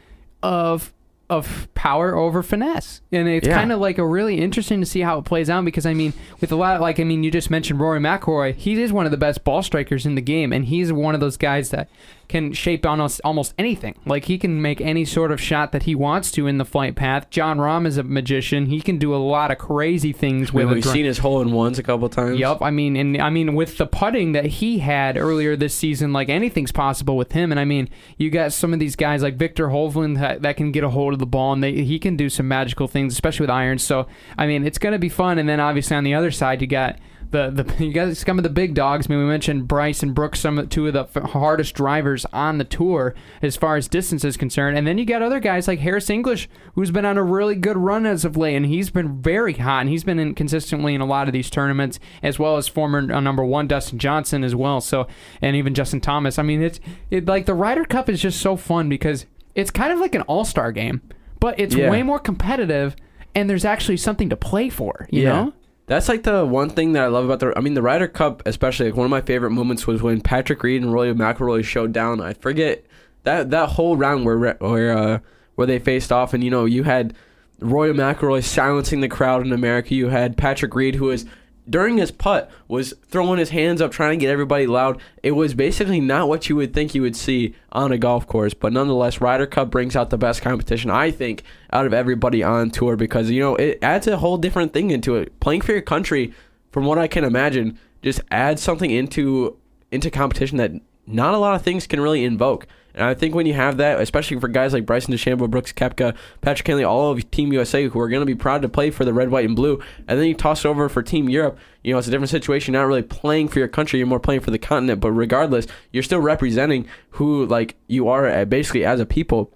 [0.44, 0.94] of
[1.30, 3.54] of power over finesse, and it's Yeah.
[3.56, 6.14] kind of like a really interesting to see how it plays out because I mean,
[6.42, 8.56] with a lot like I mean, you just mentioned Rory McIlroy.
[8.56, 11.22] He is one of the best ball strikers in the game, and he's one of
[11.22, 11.88] those guys that
[12.30, 13.96] can shape almost almost anything.
[14.06, 16.96] Like he can make any sort of shot that he wants to in the flight
[16.96, 17.30] path.
[17.32, 18.68] Jon Rahm is a magician.
[18.68, 21.42] He can do a lot of crazy things with We've a dr- seen his hole
[21.42, 22.40] in ones a couple times.
[22.40, 22.62] Yep.
[22.62, 26.30] I mean, and I mean, with the putting that he had earlier this season, like
[26.30, 27.52] anything's possible with him.
[27.52, 30.72] And I mean, you got some of these guys like Viktor Hovland that, that can
[30.72, 33.46] get a hold of the ball and they, he can do some magical things, especially
[33.46, 33.82] with irons.
[33.82, 34.08] So,
[34.38, 35.40] I mean, it's going to be fun.
[35.40, 37.00] And then obviously on the other side, you got.
[37.32, 39.08] The, the you got some of the big dogs.
[39.08, 42.26] I mean, we mentioned Bryce and Brooks, some of two of the f- hardest drivers
[42.34, 44.78] on the tour as far as distance is concerned.
[44.78, 47.78] And then you got other guys like Harris English, who's been on a really good
[47.78, 51.02] run as of late, and he's been very hot, and he's been in consistently in
[51.02, 54.56] a lot of these tournaments, as well as former uh, number one Dustin Johnson as
[54.56, 54.82] well.
[54.82, 55.08] So,
[55.42, 56.40] and even Justin Thomas.
[56.40, 56.80] I mean, it's
[57.12, 60.22] it like the Ryder Cup is just so fun because it's kind of like an
[60.24, 61.02] All Star game,
[61.40, 61.92] but it's Yeah.
[61.92, 62.96] way more competitive,
[63.36, 65.08] and there's actually something to play for.
[65.12, 65.54] You know?
[65.90, 67.52] That's like the one thing that I love about the.
[67.58, 68.86] I mean, the Ryder Cup, especially.
[68.86, 72.22] Like one of my favorite moments was when Patrick Reed and Rory McIlroy showed down.
[72.22, 72.86] I forget
[73.24, 75.20] that that whole round where where uh,
[75.56, 77.16] where they faced off, and you know you had
[77.60, 79.96] Rory McIlroy silencing the crowd in America.
[79.96, 81.26] You had Patrick Reed, who was
[81.70, 85.02] during his putt was throwing his hands up, trying to get everybody loud.
[85.24, 88.54] It was basically not what you would think you would see on a golf course,
[88.54, 92.72] but nonetheless, Ryder Cup brings out the best competition I think out of everybody on
[92.72, 95.40] tour because you know it adds a whole different thing into it.
[95.40, 96.34] Playing for your country,
[96.72, 99.58] from what I can imagine, just adds something into
[99.92, 100.72] into competition that
[101.06, 102.68] not a lot of things can really invoke.
[102.94, 106.16] And I think when you have that, especially for guys like Bryson DeChambeau, Brooks Koepka,
[106.42, 109.06] Patrick Henley, all of Team USA who are going to be proud to play for
[109.06, 111.94] the red, white, and blue, and then you toss it over for Team Europe, you
[111.94, 112.74] know, it's a different situation.
[112.74, 115.00] You're not really playing for your country, you're more playing for the continent.
[115.00, 119.54] But regardless, you're still representing who, like, you are basically as a people.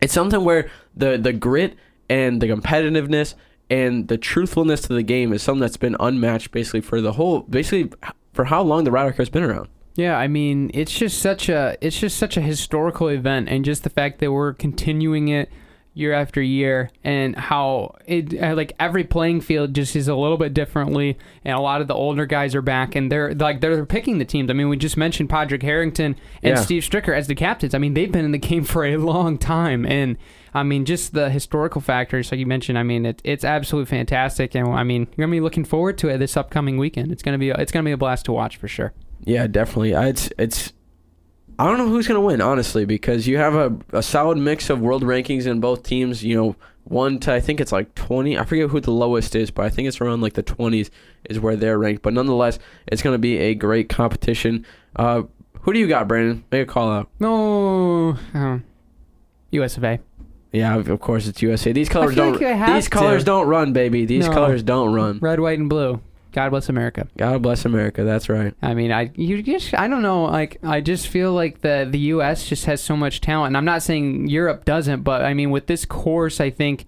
[0.00, 1.76] It's something where the, the grit
[2.08, 3.34] and the competitiveness
[3.70, 7.40] and the truthfulness to the game is something that's been unmatched basically for the whole,
[7.40, 7.90] basically
[8.32, 9.68] for how long the Ryder Cup's been around.
[9.98, 13.82] Yeah, I mean, it's just such a it's just such a historical event, and just
[13.82, 15.50] the fact that we're continuing it
[15.92, 20.36] year after year, and how it uh, like every playing field just is a little
[20.36, 23.84] bit differently, and a lot of the older guys are back, and they're like they're
[23.84, 24.50] picking the teams.
[24.50, 26.62] I mean, we just mentioned Padraig Harrington and Yeah.
[26.62, 27.74] Steve Stricker as the captains.
[27.74, 30.16] I mean, they've been in the game for a long time, and
[30.54, 32.78] I mean, just the historical factors, like you mentioned.
[32.78, 36.08] I mean, it, it's absolutely fantastic, and I mean, you're gonna be looking forward to
[36.08, 37.10] it this upcoming weekend.
[37.10, 38.92] It's gonna be it's gonna be a blast to watch for sure.
[39.28, 39.94] Yeah, definitely.
[39.94, 40.72] I- It's it's.
[41.58, 44.80] I don't know who's gonna win honestly because you have a, a solid mix of
[44.80, 46.22] world rankings in both teams.
[46.24, 48.38] You know, one to I think it's like twenty.
[48.38, 50.90] I forget who the lowest is, but I think it's around like the twenties
[51.28, 52.02] is where they're ranked.
[52.02, 54.64] But nonetheless, it's gonna be a great competition.
[54.94, 55.22] Uh,
[55.62, 56.44] who do you got, Brandon?
[56.52, 57.08] Make a call out.
[57.18, 58.60] No, oh.
[59.50, 59.98] US of A.
[60.52, 61.72] Yeah, of course it's USA.
[61.72, 62.40] These colors don't.
[62.40, 64.06] like these colors don't run, baby.
[64.06, 64.32] These No.
[64.32, 65.18] colors don't run.
[65.18, 66.00] Red, white, and blue.
[66.32, 67.08] God bless America.
[67.16, 68.04] God bless America.
[68.04, 68.54] That's right.
[68.62, 70.24] I mean, I you just I don't know.
[70.24, 72.46] Like I just feel like the the U.S.
[72.48, 75.66] just has so much talent, and I'm not saying Europe doesn't, but I mean with
[75.66, 76.86] this course, I think,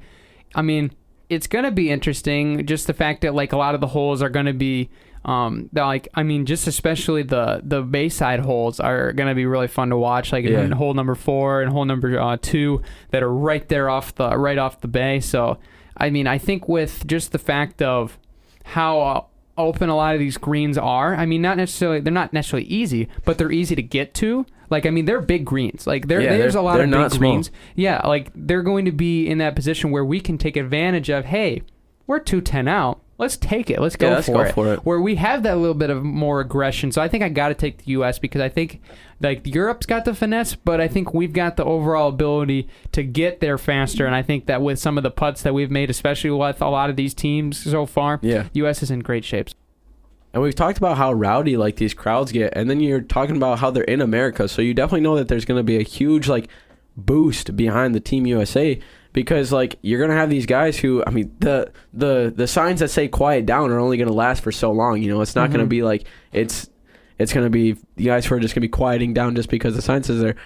[0.55, 0.93] I mean
[1.29, 2.67] it's gonna be interesting.
[2.67, 4.91] Just the fact that like a lot of the holes are gonna be.
[5.23, 9.91] Um, like I mean, just especially the the Bayside holes are gonna be really fun
[9.91, 10.33] to watch.
[10.33, 10.61] Like Yeah.
[10.63, 12.81] in hole number four and hole number uh, two
[13.11, 15.21] that are right there off the right off the bay.
[15.21, 15.59] So
[15.97, 18.19] I mean, I think with just the fact of
[18.65, 19.25] how uh,
[19.61, 21.15] open a lot of these greens are.
[21.15, 24.47] I mean, not necessarily they're not necessarily easy, but they're easy to get to.
[24.71, 25.87] Like I mean, they're big greens.
[25.87, 27.33] Like there, Yeah, there's a lot of big small.
[27.33, 27.51] greens.
[27.75, 31.25] Yeah, like they're going to be in that position where we can take advantage of.
[31.27, 31.63] Hey,
[32.07, 33.01] we're two ten out.
[33.21, 33.81] Let's take it.
[33.81, 34.55] Let's go, Yeah, let's for, go it.
[34.55, 34.81] for it.
[34.81, 36.91] Where we have that little bit of more aggression.
[36.91, 38.19] So I think I got to take the U.S.
[38.19, 38.81] because I think
[39.21, 43.41] like Europe's got the finesse, but I think we've got the overall ability to get
[43.41, 44.07] there faster.
[44.07, 46.69] And I think that with some of the putts that we've made, especially with a
[46.71, 48.49] lot of these teams so far, Yeah.
[48.55, 48.83] U.S.
[48.83, 49.51] is in great shape.
[50.33, 53.59] And we've talked about how rowdy like these crowds get, and then you're talking about
[53.59, 56.29] how they're in America, so you definitely know that there's going to be a huge
[56.29, 56.49] like
[56.97, 58.79] boost behind the Team USA
[59.13, 62.81] because like you're going to have these guys who, I mean, the the the signs
[62.81, 65.03] that say quiet down are only going to last for so long.
[65.03, 65.71] You know, it's not going to Mhm.
[65.71, 66.69] be like it's
[67.19, 69.49] it's going to be the guys who are just going to be quieting down just
[69.51, 70.37] because the sign says there.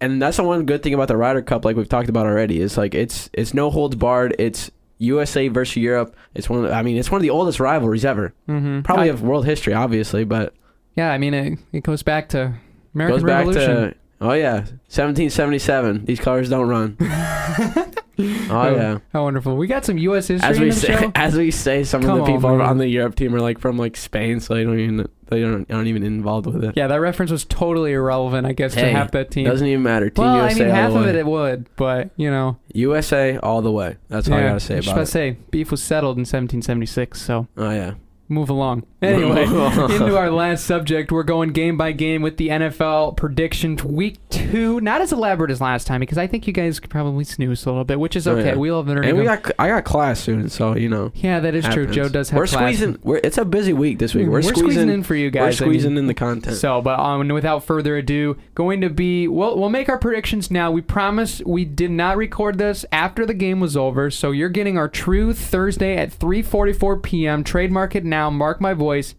[0.00, 2.60] And that's the one good thing about the Ryder Cup, like we've talked about already,
[2.60, 4.34] is like it's it's no holds barred.
[4.38, 6.16] It's USA versus Europe.
[6.34, 6.64] It's one.
[6.64, 8.34] Of, I mean, it's one of the oldest rivalries ever.
[8.48, 8.82] Mm-hmm.
[8.82, 10.52] Probably of world history, obviously, but
[10.96, 12.54] Yeah, I mean, it, it goes back to
[12.94, 16.04] American goes back to Oh yeah, 1777.
[16.04, 16.96] These cars don't run.
[18.18, 18.98] Oh, oh yeah.
[19.12, 19.56] How wonderful.
[19.56, 20.28] We got some U.S.
[20.28, 21.12] history As in we the say, show.
[21.16, 22.66] as we say, some Come of the people man.
[22.66, 25.70] on the Europe team are like from like Spain, so they don't even they don't
[25.70, 26.74] aren't even involved with it.
[26.76, 29.46] Yeah, that reference was totally irrelevant, I guess, to half that team.
[29.46, 30.10] Doesn't even matter.
[30.10, 33.62] Team well, USA I mean, half of it it would, but you know, USA all
[33.62, 33.96] the way.
[34.08, 35.04] That's all I yeah, gotta say just about it.
[35.06, 37.20] to say beef was settled in 1776.
[37.20, 37.94] So Oh yeah.
[38.28, 38.84] Move along.
[39.04, 44.16] Anyway, into our last subject, we're going game by game with the NFL prediction week
[44.30, 44.80] two.
[44.80, 47.68] Not as elaborate as last time because I think you guys could probably snooze a
[47.68, 48.50] little bit, which is Oh, okay.
[48.50, 48.54] yeah.
[48.54, 49.04] We'll have learned.
[49.04, 51.12] And we got I got class soon, so you know.
[51.16, 51.86] yeah, that is true.
[51.86, 52.38] Joe does have.
[52.38, 52.76] We're class.
[52.76, 52.98] squeezing.
[53.02, 54.26] We're, it's a busy week this week.
[54.26, 55.60] We're, squeezing, in for you guys.
[55.60, 55.80] We're I mean.
[55.80, 56.56] squeezing in the content.
[56.56, 60.70] So, but um, without further ado, going to be we'll we'll make our predictions now.
[60.70, 64.78] We promise we did not record this after the game was over, so you're getting
[64.78, 67.44] our true Thursday at 3:44 p.m.
[67.44, 68.30] Trademark it now.
[68.30, 69.14] Mark my voice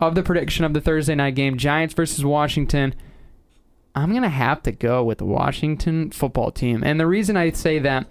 [0.00, 2.94] of the prediction of the Thursday night game, Giants versus Washington.
[3.94, 7.78] I'm gonna have to go with the Washington football team, and the reason I say
[7.80, 8.06] that.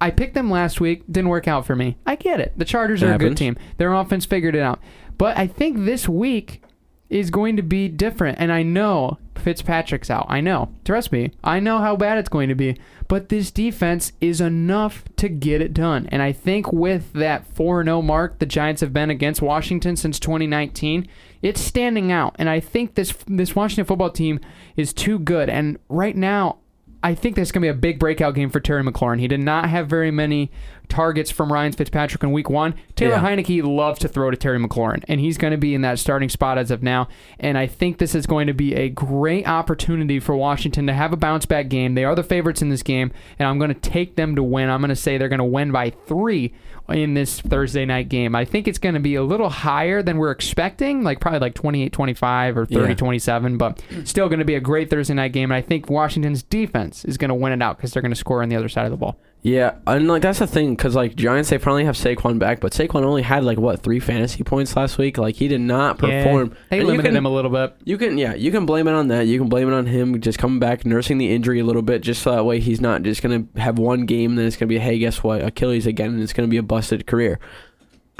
[0.00, 1.96] I picked them last week, didn't work out for me.
[2.04, 2.54] I get it.
[2.56, 3.56] The Chargers are a good team.
[3.76, 4.80] Their offense figured it out.
[5.16, 6.60] But I think this week
[7.08, 8.38] is going to be different.
[8.40, 10.26] And I know Fitzpatrick's out.
[10.28, 10.70] I know.
[10.84, 11.32] Trust me.
[11.42, 12.78] I know how bad it's going to be.
[13.08, 16.08] But this defense is enough to get it done.
[16.10, 20.18] And I think with that 4 0 mark the Giants have been against Washington since
[20.18, 21.08] 2019,
[21.42, 22.36] it's standing out.
[22.38, 24.40] And I think this this Washington football team
[24.76, 25.48] is too good.
[25.48, 26.58] And right now,
[27.02, 29.18] I think there's going to be a big breakout game for Terry McLaurin.
[29.18, 30.50] He did not have very many
[30.88, 32.74] targets from Ryan Fitzpatrick in week one.
[32.96, 33.22] Taylor Yeah.
[33.22, 36.28] Heineke loves to throw to Terry McLaurin, and he's going to be in that starting
[36.28, 37.08] spot as of now.
[37.40, 41.12] And I think this is going to be a great opportunity for Washington to have
[41.12, 41.94] a bounce back game.
[41.94, 44.68] They are the favorites in this game, and I'm going to take them to win.
[44.68, 46.54] I'm going to say they're going to win by three
[46.88, 48.34] in this Thursday night game.
[48.34, 51.54] I think it's going to be a little higher than we're expecting, like probably like
[51.54, 52.94] 28 25 or 30 Yeah.
[52.94, 55.50] 27, but still going to be a great Thursday night game.
[55.50, 58.16] And I think Washington's defense is going to win it out because they're going to
[58.18, 59.18] score on the other side of the ball.
[59.44, 62.70] Yeah, and like that's the thing, because like Giants, they finally have Saquon back, but
[62.70, 65.18] Saquon only had like what three fantasy points last week.
[65.18, 66.50] Like he did not perform.
[66.50, 67.74] Yeah, they And limited can- him a little bit.
[67.84, 69.26] You can, yeah, you can blame it on that.
[69.26, 72.02] You can blame it on him just coming back, nursing the injury a little bit,
[72.02, 74.78] just so that way he's not just gonna have one game, then it's gonna be,
[74.78, 77.40] hey, guess what, Achilles again, and it's gonna be a busted career.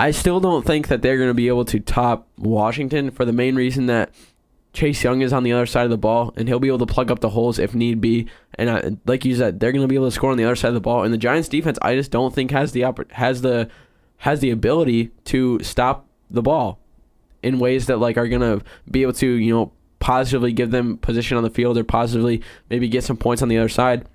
[0.01, 3.55] I still don't think that they're gonna be able to top Washington for the main
[3.55, 4.11] reason that
[4.73, 6.87] Chase Young is on the other side of the ball, and he'll be able to
[6.87, 8.27] plug up the holes if need be.
[8.55, 10.57] And I, like you said, they're going to be able to score on the other
[10.57, 11.03] side of the ball.
[11.03, 13.69] And the Giants' defense, I just don't think has the has the
[14.19, 16.79] has the ability to stop the ball
[17.43, 20.97] in ways that like are going to be able to you know positively give them
[20.99, 24.07] position on the field or positively maybe get some points on the other side.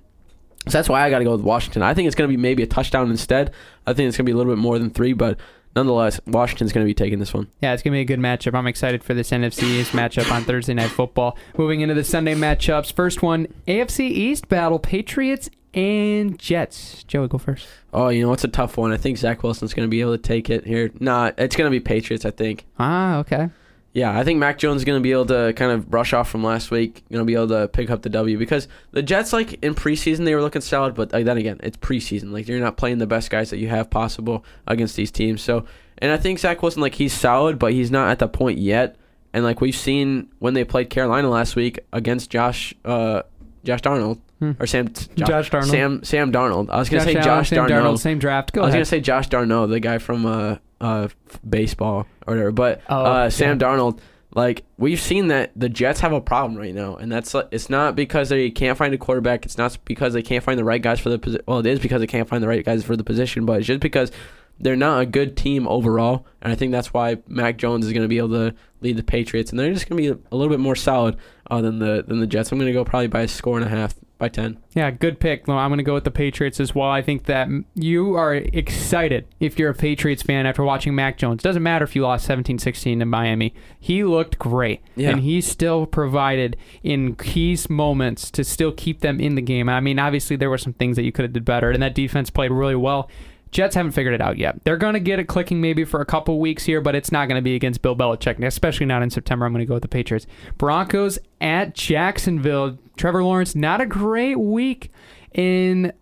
[0.66, 1.82] So that's why I got to go with Washington.
[1.82, 3.54] I think it's going to be maybe a touchdown instead.
[3.86, 5.40] I think it's going to be a little bit more than three, but
[5.78, 7.48] nonetheless, Washington's going to be taking this one.
[7.62, 8.56] Yeah, it's going to be a good matchup.
[8.56, 11.38] I'm excited for this NFC East matchup on Thursday Night Football.
[11.56, 12.92] Moving into the Sunday matchups.
[12.92, 17.04] First one AFC East battle Patriots and Jets.
[17.04, 17.68] Joey, go first.
[17.94, 18.92] Oh, you know, it's a tough one.
[18.92, 20.90] I think Zach Wilson's going to be able to take it here.
[21.00, 22.66] Nah, it's going to be Patriots, I think.
[22.80, 23.50] Ah, okay.
[23.98, 26.30] Yeah, I think Mac Jones is going to be able to kind of brush off
[26.30, 27.04] from last week.
[27.10, 30.24] Going to be able to pick up the W because the Jets, like in preseason,
[30.24, 32.32] they were looking solid, but like, then again, it's preseason.
[32.32, 35.42] Like you're not playing the best guys that you have possible against these teams.
[35.42, 35.66] So,
[35.98, 38.98] and I think Zach Wilson, like he's solid, but he's not at the point yet.
[39.34, 43.24] And like we've seen when they played Carolina last week against Josh, uh,
[43.64, 44.52] Josh Darnold Hmm.
[44.60, 45.72] or Sam, Josh Darnold.
[45.72, 46.70] Sam, Sam Darnold.
[46.70, 47.98] I was going to say Allen, Josh Sam Darnold.
[47.98, 48.54] Same draft.
[48.54, 48.78] Go I was ahead.
[48.82, 51.08] gonna say Josh Darno, the guy from uh uh
[51.48, 53.68] baseball or whatever, but Oh, uh Sam yeah.
[53.68, 54.00] Darnold.
[54.36, 57.96] Like we've seen that the Jets have a problem right now, and that's it's not
[57.96, 59.46] because they can't find a quarterback.
[59.46, 61.44] It's not because they can't find the right guys for the position.
[61.48, 63.68] Well, it is because they can't find the right guys for the position, but it's
[63.68, 64.12] just because
[64.60, 66.26] they're not a good team overall.
[66.42, 69.04] And I think that's why Mac Jones is going to be able to lead the
[69.04, 71.16] Patriots, and they're just going to be a, little bit more solid
[71.50, 72.52] uh, than the than the Jets.
[72.52, 74.58] I'm going to go probably by a score and a half by ten.
[74.74, 75.48] Yeah, good pick.
[75.48, 76.90] I'm going to go with the Patriots as well.
[76.90, 81.44] I think that you are excited if you're a Patriots fan after watching Mac Jones.
[81.44, 83.54] Doesn't matter if you lost 17-16 in Miami.
[83.80, 84.82] He looked great.
[84.96, 85.12] Yeah.
[85.12, 89.70] And he still provided in key moments to still keep them in the game.
[89.70, 91.96] I mean, obviously there were some things that you could have did better, and that
[91.96, 93.10] defense played really well.
[93.52, 94.64] Jets haven't figured it out yet.
[94.64, 97.28] They're going to get it clicking maybe for a couple weeks here, but it's not
[97.28, 99.46] going to be against Bill Belichick, especially not in September.
[99.46, 100.28] I'm going to go with the Patriots.
[100.58, 102.78] Broncos at Jacksonville.
[102.98, 104.92] Trevor Lawrence, not a great week
[105.34, 105.94] in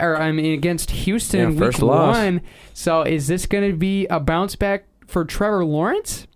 [0.00, 2.16] or I mean against Houston Yeah, week first loss.
[2.16, 2.42] one.
[2.72, 6.26] So is this going to be a bounce back for Trevor Lawrence?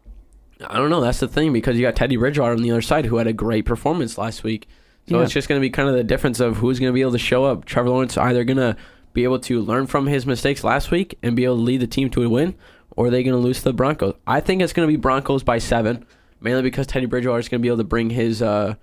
[0.66, 1.00] I don't know.
[1.00, 3.32] That's the thing because you got Teddy Bridgewater on the other side who had a
[3.32, 4.68] great performance last week.
[5.08, 5.22] So Yeah.
[5.24, 7.12] it's just going to be kind of the difference of who's going to be able
[7.12, 7.66] to show up.
[7.66, 8.76] Trevor Lawrence either going to
[9.16, 11.86] be able to learn from his mistakes last week and be able to lead the
[11.86, 12.54] team to a win,
[12.90, 14.14] or are they going to lose to the Broncos?
[14.26, 16.04] I think it's going to be Broncos by seven,
[16.38, 18.74] mainly because Teddy Bridgewater is going to be able to bring his uh,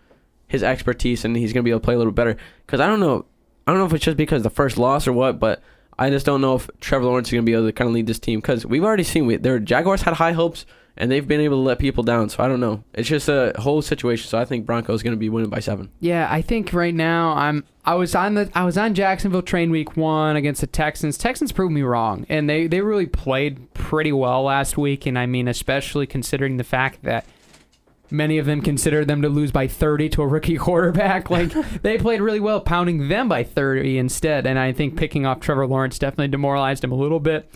[0.48, 2.36] his expertise and he's going to be able to play a little better.
[2.66, 3.26] Because I don't know,
[3.68, 5.62] I don't know if it's just because the first loss or what, but
[6.00, 7.94] I just don't know if Trevor Lawrence is going to be able to kind of
[7.94, 8.40] lead this team.
[8.40, 10.66] Because we've already seen we, their Jaguars had high hopes
[10.96, 12.30] and they've been able to let people down.
[12.30, 12.84] So I don't know.
[12.94, 14.30] It's just a whole situation.
[14.30, 15.90] So I think Broncos going to be winning by seven.
[16.00, 19.72] Yeah, I think right now I'm I was on the I was on Jacksonville train
[19.72, 21.18] week one against the Texans.
[21.18, 25.06] Texans proved me wrong, and they they really played pretty well last week.
[25.06, 27.26] And I mean, especially considering the fact that
[28.12, 31.30] many of them considered them to lose by 30 to a rookie quarterback.
[31.30, 34.46] Like they played really well, pounding them by 30 instead.
[34.46, 37.50] And I think picking off Trevor Lawrence definitely demoralized him a little bit.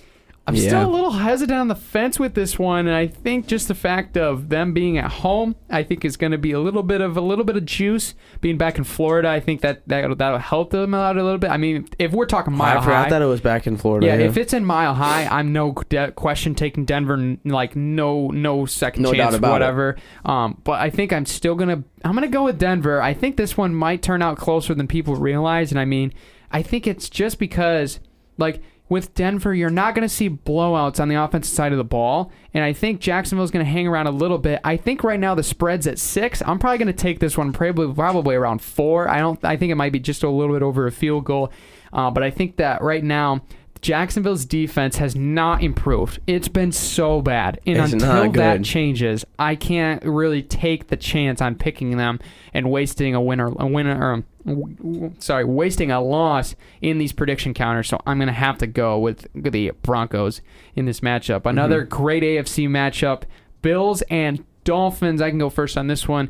[0.47, 0.67] I'm Yeah.
[0.69, 3.75] still a little hesitant on the fence with this one, and I think just the
[3.75, 7.01] fact of them being at home, I think is going to be a little bit
[7.01, 8.15] of a little bit of juice.
[8.39, 11.49] Being back in Florida, I think that that that'll help them out a little bit.
[11.51, 12.77] I mean, if we're talking mile high.
[12.77, 14.07] I forgot high, that it was back in Florida.
[14.07, 18.65] yeah, if it's in mile high, I'm no de- question taking Denver, like no no
[18.65, 19.97] second No doubt chance, whatever.
[20.23, 23.01] Um, but I think I'm still gonna I'm gonna go with Denver.
[23.01, 26.13] I think this one might turn out closer than people realize, and I mean,
[26.53, 27.99] I think it's just because
[28.37, 28.61] like.
[28.89, 32.31] With Denver, you're not going to see blowouts on the offensive side of the ball,
[32.53, 34.61] and I think Jacksonville's going to hang around a little bit.
[34.63, 36.41] I think right now the spread's at six.
[36.45, 39.09] I'm probably going to take this one probably probably around four.
[39.09, 39.43] I don't.
[39.43, 41.51] I think it might be just a little bit over a field goal,
[41.91, 43.41] uh, but I think that right now
[43.81, 46.19] Jacksonville's defense has not improved.
[46.27, 47.59] It's been so bad.
[47.65, 52.19] And It's until that changes, I can't really take the chance on picking them
[52.53, 57.87] and wasting a winner a winner or, sorry, wasting a loss in these prediction counters.
[57.87, 60.41] So I'm going to have to go with the Broncos
[60.75, 61.45] in this matchup.
[61.45, 61.89] Another Mm-hmm.
[62.03, 63.23] great AFC matchup.
[63.61, 65.21] Bills and Dolphins.
[65.21, 66.29] I can go first on this one.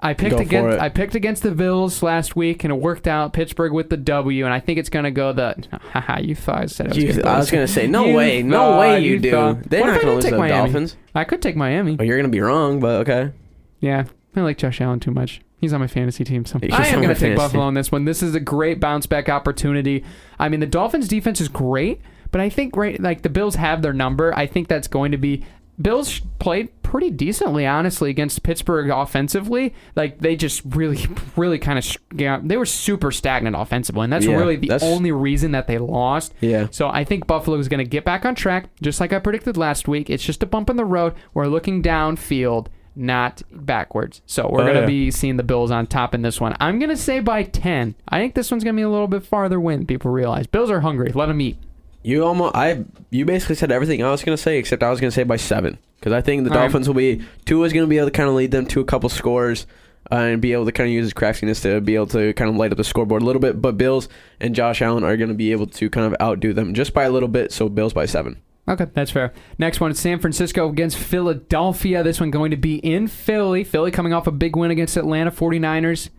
[0.00, 0.78] I picked Go against.
[0.80, 3.32] I picked against the Bills last week and it worked out.
[3.32, 5.56] Pittsburgh with the W, and I think it's gonna go the.
[5.92, 8.42] Haha, you thought I said it was You- I was gonna say, no You way,
[8.42, 9.30] no way you do.
[9.32, 10.64] thought- They're What not gonna lose to the Miami?
[10.72, 10.96] Dolphins.
[11.14, 11.96] I could take Miami.
[11.98, 13.32] Oh, you're gonna be wrong, but okay.
[13.80, 14.04] Yeah,
[14.36, 15.40] I like Josh Allen too much.
[15.60, 17.36] He's on my fantasy team, so He's I am going to take.
[17.36, 18.04] Buffalo on this one.
[18.04, 20.04] This is a great bounce back opportunity.
[20.38, 23.82] I mean, the Dolphins' defense is great, but I think right like the Bills have
[23.82, 24.32] their number.
[24.36, 25.44] I think that's going to be
[25.80, 29.74] Bills played pretty decently, honestly, against Pittsburgh offensively.
[29.94, 30.98] Like they just really,
[31.36, 34.82] really kind of yeah, they were super stagnant offensively, and that's Yeah, really the that's-
[34.90, 36.34] only reason that they lost.
[36.40, 36.66] Yeah.
[36.70, 39.56] So I think Buffalo is going to get back on track, just like I predicted
[39.56, 40.10] last week.
[40.10, 41.14] It's just a bump in the road.
[41.34, 42.66] We're looking downfield,
[42.96, 44.20] not backwards.
[44.26, 44.86] So we're Oh, going to yeah.
[44.86, 46.56] be seeing the Bills on top in this one.
[46.58, 47.94] I'm going to say by 10.
[48.08, 49.80] I think this one's going to be a little bit farther win.
[49.80, 51.12] than People realize Bills are hungry.
[51.12, 51.58] Let them eat.
[52.02, 55.10] You almost I you basically said everything I was gonna say except I was gonna
[55.10, 56.62] say by seven because I think the All right.
[56.64, 58.84] Dolphins will be two is gonna be able to kind of lead them to a
[58.84, 59.66] couple scores
[60.10, 62.48] uh, and be able to kind of use his craftiness to be able to kind
[62.48, 63.60] of light up the scoreboard a little bit.
[63.60, 64.08] But Bills
[64.40, 67.10] and Josh Allen are gonna be able to kind of outdo them just by a
[67.10, 67.52] little bit.
[67.52, 68.40] So Bills by seven.
[68.68, 69.32] Okay, that's fair.
[69.58, 72.02] Next one, San Francisco against Philadelphia.
[72.02, 73.64] This one going to be in Philly.
[73.64, 76.10] Philly coming off a big win against Atlanta 49ers.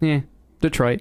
[0.00, 0.20] Yeah,
[0.60, 1.00] Detroit.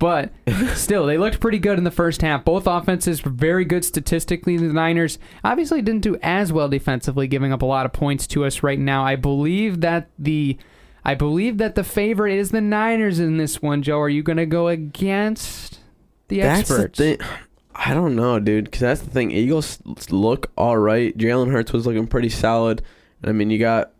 [0.00, 0.32] But
[0.74, 2.44] still, they looked pretty good in the first half.
[2.44, 4.56] Both offenses were very good statistically.
[4.56, 8.44] The Niners obviously didn't do as well defensively, giving up a lot of points to
[8.44, 9.04] us right now.
[9.04, 10.56] I believe that the
[11.04, 14.00] I believe that the favorite is the Niners in this one, Joe.
[14.00, 15.78] Are you going to go against
[16.28, 16.98] the That's experts?
[16.98, 17.28] the thing.
[17.74, 19.30] I don't know, dude, because that's the thing.
[19.30, 19.78] Eagles
[20.10, 21.16] look all right.
[21.16, 22.82] Jalen Hurts was looking pretty solid.
[23.22, 23.92] I mean, you got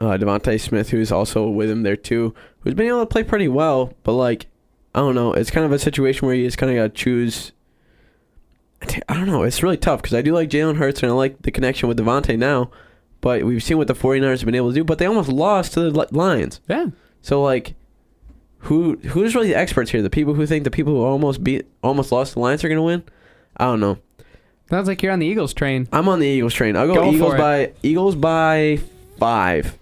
[0.00, 3.48] uh, DeVonta Smith, who's also with him there too, who's been able to play pretty
[3.48, 3.94] well.
[4.02, 4.46] But like,
[4.94, 5.32] I don't know.
[5.32, 7.52] It's kind of a situation where you just kind of got to choose.
[9.08, 9.42] I don't know.
[9.42, 11.98] It's really tough because I do like Jalen Hurts and I like the connection with
[11.98, 12.70] DeVonta now.
[13.20, 14.84] But we've seen what the 49ers have been able to do.
[14.84, 16.60] But they almost lost to the Lions.
[16.68, 16.86] yeah.
[17.20, 17.74] So like,
[18.62, 20.02] who who's really the experts here?
[20.02, 22.82] The people who think the people who almost beat almost lost the Lions are gonna
[22.82, 23.02] win?
[23.56, 23.98] I don't know.
[24.70, 25.88] Sounds like you're on the Eagles train.
[25.92, 26.76] I'm on the Eagles train.
[26.76, 28.80] I'll go, Go Eagles by Eagles by
[29.18, 29.77] five.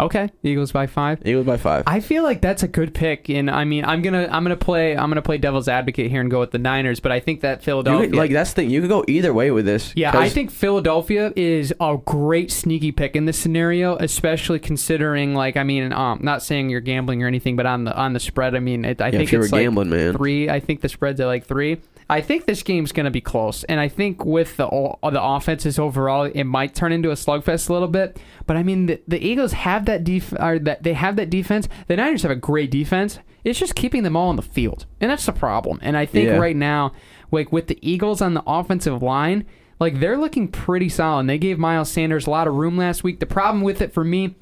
[0.00, 1.20] Okay, Eagles by five.
[1.26, 1.82] Eagles by five.
[1.86, 4.96] I feel like that's a good pick, and I mean, I'm gonna I'm gonna play
[4.96, 7.64] I'm gonna play devil's advocate here and go with the Niners, but I think that
[7.64, 8.70] Philadelphia, could- like that's the thing.
[8.70, 9.92] You could go either way with this.
[9.96, 15.56] yeah, I think Philadelphia is a great sneaky pick in this scenario, especially considering like
[15.56, 18.54] I mean, um, not saying you're gambling or anything, but on the on the spread,
[18.54, 20.12] I mean, it, I yeah, think if you were it's like gambling, man.
[20.12, 20.48] three.
[20.48, 21.78] I think the spread's at like three.
[22.10, 25.78] I think this game's going to be close, and I think with the the offenses
[25.78, 28.18] overall, it might turn into a slugfest a little bit.
[28.46, 31.68] But I mean, the, the Eagles have that def- or that they have that defense.
[31.86, 33.18] The Niners have a great defense.
[33.44, 35.78] It's just keeping them all on the field, and that's the problem.
[35.82, 36.36] And I think Yeah.
[36.38, 36.92] right now,
[37.30, 39.44] like with the Eagles on the offensive line,
[39.78, 41.26] like they're looking pretty solid.
[41.26, 43.20] They gave Miles Sanders a lot of room last week.
[43.20, 44.34] The problem with it for me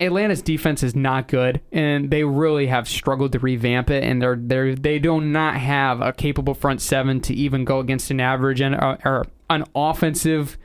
[0.00, 4.04] Atlanta's defense is not good, and they really have struggled to revamp it.
[4.04, 8.10] And they're they they do not have a capable front seven to even go against
[8.10, 10.56] an average and uh, or an offensive,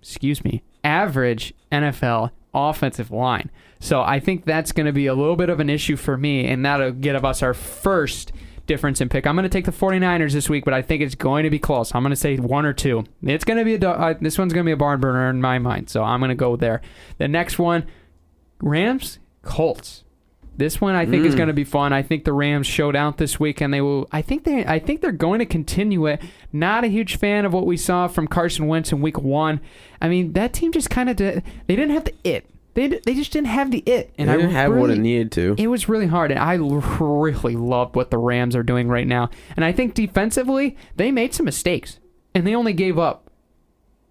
[0.00, 3.50] excuse me, average NFL offensive line.
[3.80, 6.46] So I think that's going to be a little bit of an issue for me,
[6.46, 8.32] and that'll give us our first
[8.66, 9.26] difference in pick.
[9.26, 11.58] I'm going to take the 49ers this week, but I think it's going to be
[11.58, 11.92] close.
[11.94, 13.04] I'm going to say one or two.
[13.22, 15.40] It's going to be a uh, this one's going to be a barn burner in
[15.40, 16.82] my mind, so I'm going to go there.
[17.18, 17.86] The next one,
[18.60, 20.04] Rams Colts.
[20.56, 21.38] This one I think is Mm.
[21.38, 21.94] going to be fun.
[21.94, 24.06] I think the Rams showed out this week, and they will.
[24.12, 24.64] I think they.
[24.66, 26.20] I think they're going to continue it.
[26.52, 29.60] Not a huge fan of what we saw from Carson Wentz in Week One.
[30.02, 31.42] I mean, that team just kind of did.
[31.66, 32.44] They didn't have the it.
[32.74, 34.12] They d- they just didn't have the it.
[34.18, 35.54] And they I didn't have what it needed to.
[35.56, 39.30] it was really hard, and I really love what the Rams are doing right now.
[39.56, 41.98] And I think defensively, they made some mistakes,
[42.34, 43.29] and they only gave up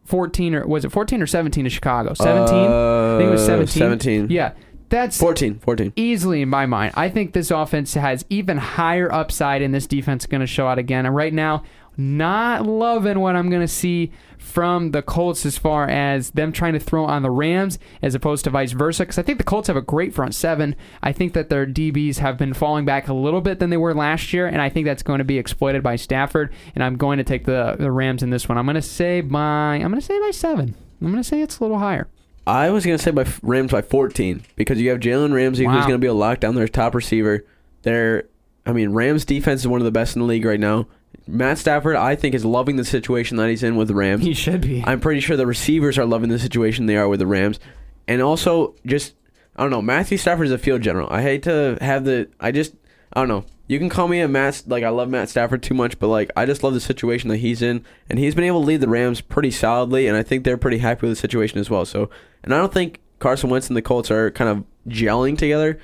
[0.10, 2.14] 14 or was it 14 or 17 to Chicago?
[2.14, 2.56] 17.
[2.56, 3.68] I think it was Uh, 17.
[3.80, 4.28] 17.
[4.30, 4.52] Yeah,
[4.90, 5.60] that's 14.
[5.60, 5.94] 14.
[5.96, 6.94] easily in my mind.
[6.96, 10.68] I think this offense has even higher upside, and this defense is going to show
[10.68, 11.06] out again.
[11.06, 11.64] And right now,
[12.00, 16.74] not loving what I'm going to see from the Colts as far as them trying
[16.74, 19.04] to throw on the Rams as opposed to vice versa.
[19.04, 20.76] Because I think the Colts have a great front seven.
[21.04, 23.94] I think that their DBs have been falling back a little bit than they were
[23.94, 26.52] last year, and I think that's going to be exploited by Stafford.
[26.74, 28.58] And I'm going to take the the Rams in this one.
[28.58, 30.74] I'm going to say by I'm going to say by seven.
[31.02, 32.08] I'm going to say it's a little higher.
[32.48, 35.76] I was gonna say by Rams by 14 because you have Jalen Ramsey Wow.
[35.76, 37.46] who's gonna be a lockdown their top receiver.
[37.84, 38.24] They're,
[38.66, 40.88] I mean, Rams defense is one of the best in the league right now.
[41.28, 44.24] Matt Stafford, I think, is loving the situation that he's in with the Rams.
[44.24, 44.84] He should be.
[44.86, 47.60] I'm pretty sure the receivers are loving the situation they are with the Rams,
[48.08, 49.14] and also just
[49.56, 49.82] I don't know.
[49.82, 51.08] Matthew Stafford is a field general.
[51.12, 52.30] I hate to have the.
[52.40, 52.74] I just
[53.14, 53.46] I don't know.
[53.68, 56.32] You can call me a Matt like I love Matt Stafford too much, but like
[56.36, 58.90] I just love the situation that he's in, and he's been able to lead the
[58.90, 61.86] Rams pretty solidly, and I think they're pretty happy with the situation as well.
[61.86, 62.10] So,
[62.44, 65.80] and I don't think Carson Wentz and the Colts are kind of gelling together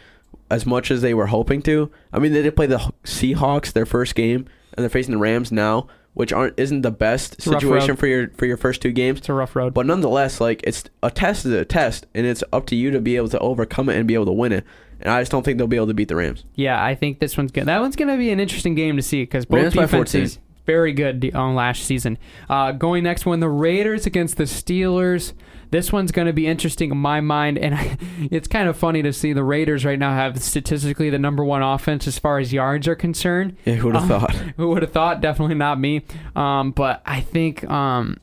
[0.50, 1.92] as much as they were hoping to.
[2.14, 5.52] I mean, they did play the Seahawks their first game, and they're facing the Rams
[5.52, 9.20] now, which aren't isn't the best rough situation for your for your first two games.
[9.20, 9.74] it's a rough road.
[9.74, 13.00] But nonetheless, like it's a test is a test, and it's up to you to
[13.00, 14.66] be able to overcome it and be able to win it.
[15.02, 16.46] And I just don't think they'll be able to beat the Rams.
[16.56, 17.66] Yeah, I think this one's good.
[17.66, 20.94] That one's going to be an interesting game to see because both Rams defenses very
[20.94, 22.18] good on last season.
[22.50, 25.34] Uh, going next one, the Raiders against the Steelers.
[25.76, 27.98] This one's going to be interesting in my mind, and
[28.32, 31.62] it's kind of funny to see the Raiders right now have statistically the number one
[31.62, 33.58] offense as far as yards are concerned.
[33.66, 34.32] Yeah, who would have Um, thought?
[34.56, 35.20] Who would have thought?
[35.20, 36.04] Definitely not me.
[36.34, 38.22] Um, but I think um,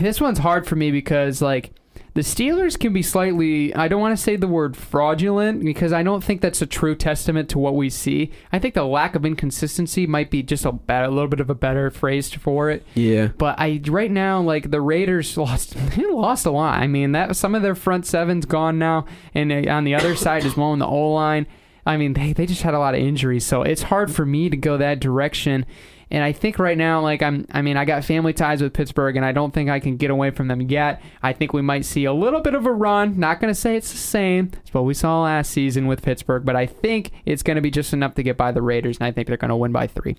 [0.00, 1.72] this one's hard for me because like
[2.14, 3.74] the Steelers can be slightly.
[3.74, 6.94] I don't want to say the word fraudulent because I don't think that's a true
[6.94, 8.30] testament to what we see.
[8.52, 11.54] I think the lack of inconsistency might be just a, a little bit of a
[11.54, 12.84] better phrase for it.
[12.94, 16.78] Yeah, But I right now like the Raiders lost they lost a lot.
[16.80, 20.44] I mean that some of their front seven's gone now, and on the other side
[20.44, 21.46] as well in the O line.
[21.86, 24.50] I mean they they just had a lot of injuries, so it's hard for me
[24.50, 25.64] to go that direction.
[26.12, 29.16] And I think right now, like I'm, I mean, I got family ties with Pittsburgh,
[29.16, 31.02] and I don't think I can get away from them yet.
[31.22, 33.18] I think we might see a little bit of a run.
[33.18, 36.44] Not going to say it's the same as what we saw last season with Pittsburgh,
[36.44, 39.06] but I think it's going to be just enough to get by the Raiders, and
[39.06, 40.18] I think they're going to win by three.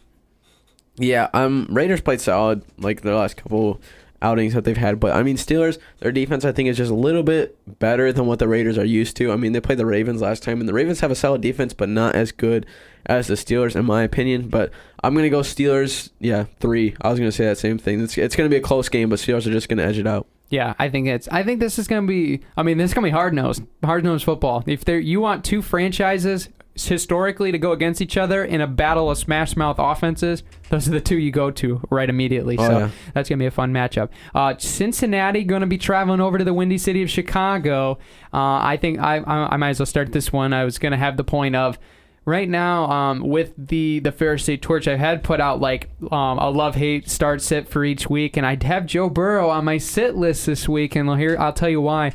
[0.97, 1.29] yeah.
[1.31, 3.79] Um, Raiders played solid like their last couple
[4.23, 6.95] outings that they've had, but I mean Steelers, their defense I think is just a
[6.95, 9.31] little bit better than what the Raiders are used to.
[9.31, 11.73] I mean they played the Ravens last time, and the Ravens have a solid defense,
[11.73, 12.65] but not as good
[13.05, 14.49] as the Steelers in my opinion.
[14.49, 14.71] But
[15.03, 16.09] I'm gonna go Steelers.
[16.19, 16.95] Yeah, three.
[17.01, 18.01] I was gonna say that same thing.
[18.01, 20.27] It's it's gonna be a close game, but Steelers are just gonna edge it out.
[20.49, 21.27] Yeah, I think it's.
[21.29, 22.41] I think this is going to be.
[22.55, 24.63] I mean, this is going to be hard nosed, hard nosed football.
[24.67, 29.11] If there, you want two franchises historically to go against each other in a battle
[29.11, 32.57] of smash mouth offenses, those are the two you go to right immediately.
[32.57, 32.89] Oh, so yeah.
[33.13, 34.09] that's going to be a fun matchup.
[34.33, 37.97] Uh, Cincinnati going to be traveling over to the Windy City of Chicago.
[38.33, 40.53] Uh, I think I, I I might as well start this one.
[40.53, 41.77] I was going to have the point of
[42.25, 46.37] right now um, with the the Ferris State Torch, I had put out like um,
[46.39, 49.77] a love hate start sit for each week, and I'd have Joe Burrow on my
[49.77, 52.13] sit list this week, and I'll here I'll tell you why.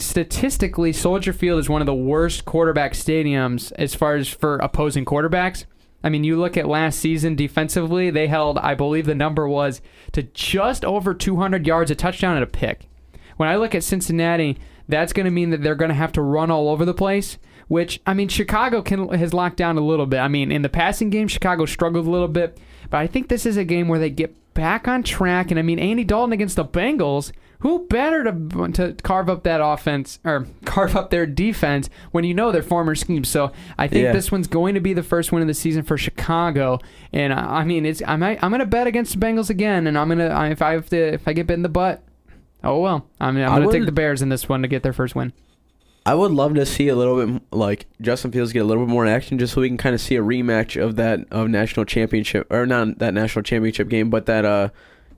[0.00, 5.04] Statistically, Soldier Field is one of the worst quarterback stadiums as far as for opposing
[5.04, 5.66] quarterbacks.
[6.02, 9.82] I mean, you look at last season defensively, they held, I believe the number was
[10.12, 12.88] to just over 200 yards, a touchdown, and a pick.
[13.36, 16.22] When I look at Cincinnati, that's going to mean that they're going to have to
[16.22, 17.38] run all over the place.
[17.68, 20.18] Which I mean, Chicago can has locked down a little bit.
[20.18, 23.46] I mean, in the passing game, Chicago struggled a little bit, but I think this
[23.46, 25.52] is a game where they get back on track.
[25.52, 27.30] And I mean, Andy Dalton against the Bengals,
[27.60, 32.34] who better to to carve up that offense or carve up their defense when you
[32.34, 33.28] know their former schemes.
[33.28, 34.12] So I think Yeah.
[34.12, 36.78] this one's going to be the first win of the season for Chicago.
[37.12, 39.86] And I I mean, it's I might, I'm going to bet against the Bengals again,
[39.86, 42.02] and I'm gonna I- if I have to if I get bit in the butt.
[42.62, 44.82] Oh well, I mean, I'm going to take the Bears in this one to get
[44.82, 45.32] their first win.
[46.06, 48.90] I would love to see a little bit like Justin Fields get a little bit
[48.90, 51.84] more action, just so we can kind of see a rematch of that of national
[51.86, 54.68] championship or not that national championship game, but that uh,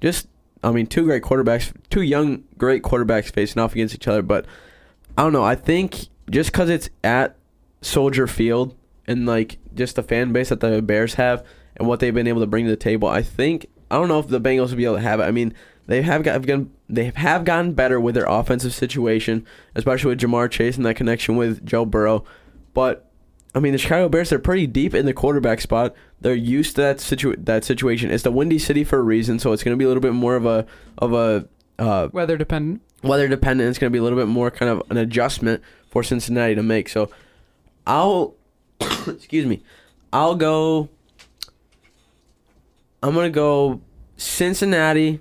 [0.01, 0.27] just
[0.63, 4.23] I mean two great quarterbacks, two young great quarterbacks facing off against each other.
[4.23, 4.47] But
[5.17, 5.45] I don't know.
[5.45, 7.37] I think just because it's at
[7.81, 8.75] Soldier Field
[9.07, 11.45] and like just the fan base that the Bears have
[11.77, 14.19] and what they've been able to bring to the table, I think I don't know
[14.19, 15.25] if the Bengals will be able to have it.
[15.25, 15.55] I mean,
[15.87, 20.77] they have gotten they have gotten better with their offensive situation, especially with Ja'Marr Chase
[20.77, 22.25] and that connection with Joe Burrow.
[22.75, 23.11] But
[23.55, 25.95] I mean, the Chicago Bears they're pretty deep in the quarterback spot.
[26.21, 28.11] They're used to that situ- that situation.
[28.11, 30.15] It's the Windy City for a reason, so it's going to be a little bit
[30.15, 30.67] more of a
[30.99, 31.47] of a
[31.79, 32.81] uh, Weather dependent.
[33.03, 33.69] weather dependent.
[33.69, 36.63] It's going to be a little bit more kind of an adjustment for Cincinnati to
[36.63, 36.89] make.
[36.89, 37.11] So
[37.87, 38.35] I'll
[39.07, 39.63] excuse me.
[40.13, 40.89] I'll go.
[43.03, 43.81] I'm gonna go
[44.17, 45.21] Cincinnati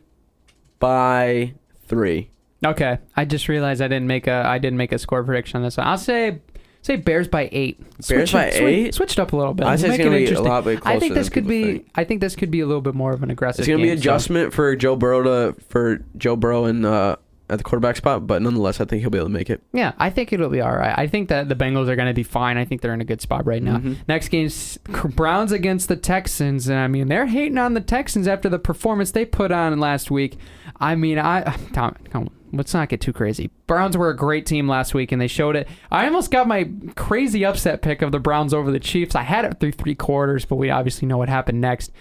[0.80, 1.54] by
[1.88, 2.30] three.
[2.64, 5.64] Okay, I just realized I didn't make a I didn't make a score prediction on
[5.64, 5.88] this one.
[5.88, 6.42] I'll say
[6.82, 7.80] say Bears by eight.
[8.08, 8.94] Bears by swi- eight?
[8.94, 9.66] Switched up a little bit.
[9.68, 10.48] I'd say it's Make gonna it be a interesting.
[10.50, 11.64] lot bit I think this than could people be.
[11.80, 11.88] think.
[11.96, 13.62] I think this could be a little bit more of an aggressive.
[13.62, 15.24] It's gonna be game, so- adjustment for Joe Burrow
[15.54, 17.16] to for Joe Burrow and uh,
[17.52, 19.62] at the quarterback spot, but nonetheless, I think he'll be able to make it.
[19.74, 20.98] Yeah, I think it'll be all right.
[20.98, 22.58] I think that the Bengals are going to be fine.
[22.58, 23.78] I think they're in a good spot right now.
[23.78, 23.98] Mhm.
[24.08, 24.78] Next game's
[25.16, 29.12] Browns against the Texans, and I mean they're hating on the Texans after the performance
[29.12, 30.38] they put on last week.
[30.80, 31.42] I mean, I
[31.74, 33.50] Tom, come on, let's not get too crazy.
[33.68, 35.68] Browns were a great team last week, and they showed it.
[35.92, 39.16] I almost got my crazy upset pick of the Browns over the Chiefs.
[39.16, 41.92] I had it through three quarters, but we obviously know what happened next.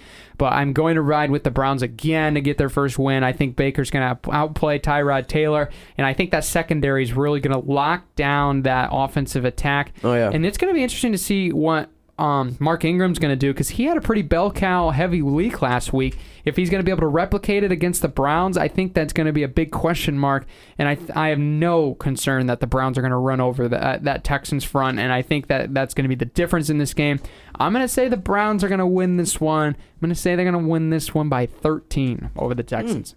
[0.40, 3.22] But I'm going to ride with the Browns again to get their first win.
[3.22, 5.68] I think Baker's going to outplay Tyrod Taylor,
[5.98, 9.92] and I think that secondary is really going to lock down that offensive attack.
[10.02, 11.90] Oh yeah, And it's going to be interesting to see what
[12.20, 15.62] um, Mark Ingram's going to do because he had a pretty bell cow heavy week
[15.62, 16.18] last week.
[16.44, 19.12] If he's going to be able to replicate it against the Browns, I think that's
[19.12, 20.46] going to be a big question mark.
[20.78, 23.82] And I, I have no concern that the Browns are going to run over the,
[23.82, 24.98] uh, that Texans front.
[24.98, 27.20] And I think that that's going to be the difference in this game.
[27.58, 29.68] I'm going to say the Browns are going to win this one.
[29.68, 33.14] I'm going to say they're going to win this one by 13 over the Texans.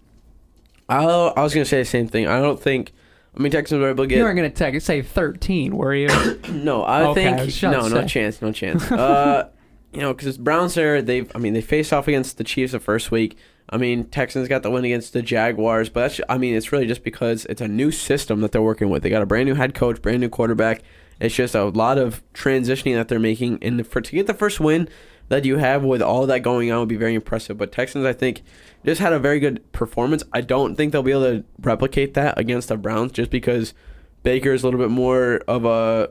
[0.88, 2.26] I, I was gonna say the same thing.
[2.26, 2.92] I don't think.
[3.36, 4.18] I mean, Texans were able to get.
[4.18, 6.08] You weren't going to take say 13, were you?
[6.52, 8.06] No, I Okay, think about no, no say.
[8.06, 8.90] chance, no chance.
[8.90, 9.48] Uh,
[9.92, 11.30] you know, because Browns are they've.
[11.34, 13.36] I mean, they faced off against the Chiefs the first week.
[13.70, 16.20] I mean, Texans got the win against the Jaguars, but that's.
[16.28, 19.02] I mean, it's really just because it's a new system that they're working with.
[19.02, 20.82] They got a brand new head coach, brand new quarterback.
[21.20, 24.58] It's just a lot of transitioning that they're making, and for to get the first
[24.58, 24.88] win
[25.28, 27.56] that you have with all that going on would be very impressive.
[27.56, 28.42] But Texans, I think,
[28.84, 30.22] just had a very good performance.
[30.32, 33.74] I don't think they'll be able to replicate that against the Browns, just because
[34.22, 36.10] Baker is a little bit more of a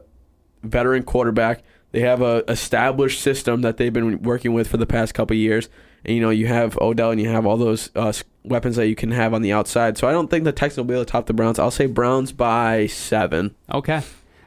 [0.64, 1.64] veteran quarterback.
[1.92, 5.70] They have a established system that they've been working with for the past couple years.
[6.06, 8.12] And you know, you have Odell and you have all those uh,
[8.44, 9.98] weapons that you can have on the outside.
[9.98, 11.60] So I don't think the Texans will be able to top the Browns.
[11.60, 13.56] I'll say Browns by seven.
[13.72, 14.02] Okay.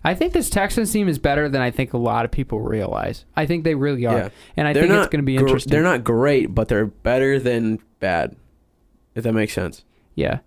[0.06, 3.24] I think this Texans team is better than I think a lot of people realize.
[3.36, 4.16] I think they really are.
[4.18, 4.28] Yeah.
[4.56, 5.70] And I They're think it's going to be gr- interesting.
[5.72, 8.36] They're not great, but they're better than bad.
[9.14, 9.84] If that makes sense.
[10.14, 10.38] Yeah.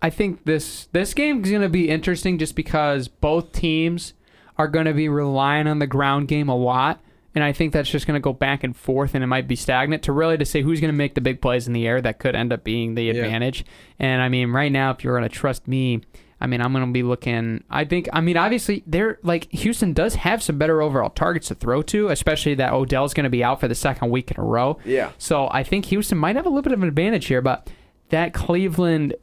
[0.00, 4.14] I think this this game is going to be interesting just because both teams
[4.58, 7.00] are going to be relying on the ground game a lot.
[7.34, 9.56] And I think that's just going to go back and forth, and it might be
[9.56, 12.00] stagnant to really to say who's going to make the big plays in the air.
[12.00, 13.12] That could end up being the Yeah.
[13.12, 13.62] advantage.
[13.98, 16.00] And I mean, right now, if you're going to trust me,
[16.40, 17.64] I mean, I'm going to be looking.
[17.70, 18.08] I think.
[18.12, 22.08] I mean, obviously, they're like Houston does have some better overall targets to throw to,
[22.08, 24.78] especially that Odell's going to be out for the second week in a row.
[24.84, 25.12] Yeah.
[25.18, 27.70] So I think Houston might have a little bit of an advantage here, but
[28.10, 29.14] that Cleveland,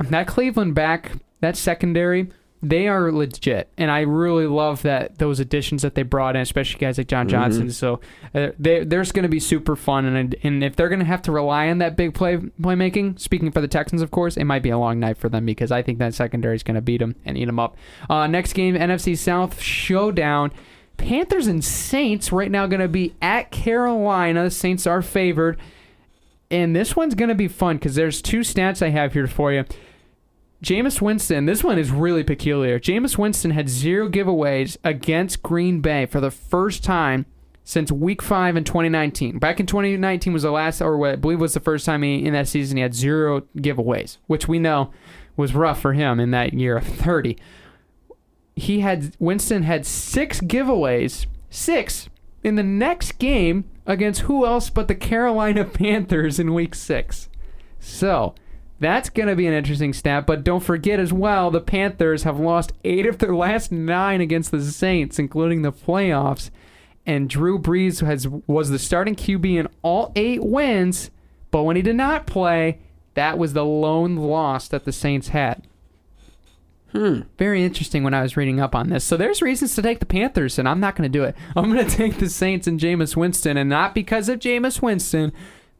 [0.00, 2.30] that Cleveland back, that secondary,
[2.62, 6.80] they are legit, and I really love that those additions that they brought in, especially
[6.80, 7.70] guys like John Johnson.
[7.70, 8.00] So
[8.34, 11.22] uh, they, there's going to be super fun, and and if they're going to have
[11.22, 14.62] to rely on that big play playmaking, speaking for the Texans, of course, it might
[14.62, 16.98] be a long night for them because I think that secondary is going to beat
[16.98, 17.76] them and eat them up.
[18.08, 20.52] Uh, next game, NFC South showdown.
[20.96, 24.44] Panthers and Saints right now going to be at Carolina.
[24.44, 25.58] The Saints are favored.
[26.50, 29.52] And this one's going to be fun because there's two stats I have here for
[29.52, 29.64] you.
[30.62, 32.80] Jameis Winston, this one is really peculiar.
[32.80, 37.26] Jameis Winston had zero giveaways against Green Bay for the first time
[37.62, 39.38] since Week Five in 2019.
[39.38, 42.24] Back in 2019 was the last, or what I believe was the first time he,
[42.24, 44.92] in that season he had zero giveaways, which we know
[45.36, 47.36] was rough for him in that year of 30.
[48.54, 52.08] He had Winston had six giveaways, six
[52.42, 57.28] in the next game against who else but the Carolina Panthers in Week Six.
[57.78, 58.34] So.
[58.78, 62.38] That's going to be an interesting stat, but don't forget as well, the Panthers have
[62.38, 66.50] lost eight of their last nine against the Saints, including the playoffs.
[67.06, 71.10] And Drew Brees has was the starting QB in all eight wins,
[71.50, 72.80] but when he did not play,
[73.14, 75.62] that was the lone loss that the Saints had.
[76.92, 77.22] Hmm.
[77.38, 79.04] Very interesting when I was reading up on this.
[79.04, 81.36] So there's reasons to take the Panthers, and I'm not going to do it.
[81.54, 85.32] I'm going to take the Saints and Jameis Winston, and not because of Jameis Winston.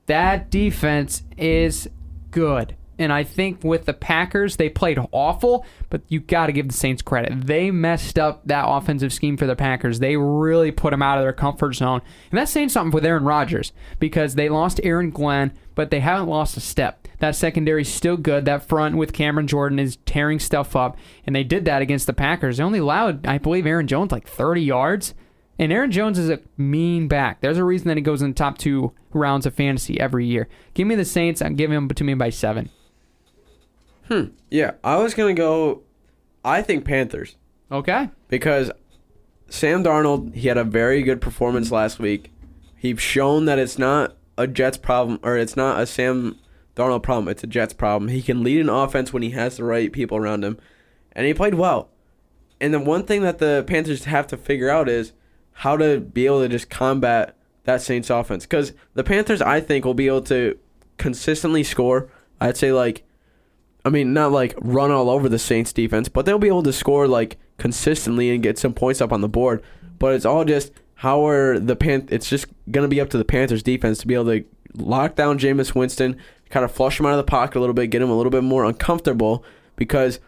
[0.06, 1.88] That defense is
[2.30, 2.76] good.
[2.98, 6.74] And I think with the Packers, they played awful, but you got to give the
[6.74, 7.46] Saints credit.
[7.46, 9.98] They messed up that offensive scheme for the Packers.
[9.98, 12.00] They really put them out of their comfort zone.
[12.30, 16.28] And that's saying something with Aaron Rodgers because they lost Aaron Glenn, but they haven't
[16.28, 17.06] lost a step.
[17.18, 18.44] That secondary's still good.
[18.46, 22.12] That front with Cameron Jordan is tearing stuff up, and they did that against the
[22.12, 22.56] Packers.
[22.56, 25.14] They only allowed, I believe, Aaron Jones like 30 yards.
[25.58, 27.40] And Aaron Jones is a mean back.
[27.40, 30.48] There's a reason that he goes in the top two rounds of fantasy every year.
[30.74, 31.40] Give me the Saints.
[31.40, 32.70] I'm giving them to me by seven.
[34.08, 34.26] Hmm.
[34.50, 35.82] Yeah, I was gonna go.
[36.44, 37.36] I think Panthers
[37.72, 38.08] Okay.
[38.28, 38.70] because
[39.48, 42.30] Sam Darnold he had a very good performance last week.
[42.76, 46.36] He's shown that it's not a Jets problem or it's not a Sam
[46.76, 47.26] Darnold problem.
[47.28, 48.08] It's a Jets problem.
[48.10, 50.58] He can lead an offense when he has the right people around him,
[51.12, 51.88] and he played well.
[52.60, 55.12] And the one thing that the Panthers have to figure out is
[55.52, 57.34] how to be able to just combat
[57.64, 58.44] that Saints offense.
[58.44, 60.58] Because the Panthers, I think, will be able to
[60.98, 62.08] consistently score.
[62.40, 63.02] I'd say like
[63.86, 66.72] I mean, not like run all over the Saints defense, but they'll be able to
[66.72, 69.62] score like consistently and get some points up on the board.
[70.00, 72.08] But it's all just how are the Pan?
[72.10, 75.38] It's just gonna be up to the Panthers defense to be able to lock down
[75.38, 76.18] Jameis Winston,
[76.50, 78.30] kind of flush him out of the pocket a little bit, get him a little
[78.30, 79.44] bit more uncomfortable
[79.76, 80.18] because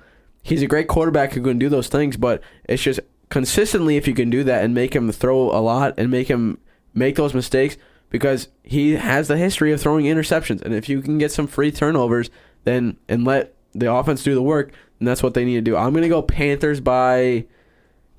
[0.45, 2.17] he's a great quarterback who can do those things.
[2.17, 5.95] But it's just consistently if you can do that and make him throw a lot
[5.99, 6.59] and make him
[6.95, 7.77] make those mistakes
[8.11, 10.63] because he has the history of throwing interceptions.
[10.63, 12.31] And if you can get some free turnovers,
[12.65, 15.77] then and let the offense do the work, and that's what they need to do.
[15.77, 17.47] I'm gonna go Panthers by.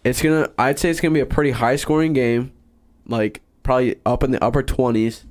[0.04, 0.52] It's gonna.
[0.58, 2.52] I'd say it's gonna be a pretty high scoring game,
[3.08, 5.26] like probably up in the upper twenties,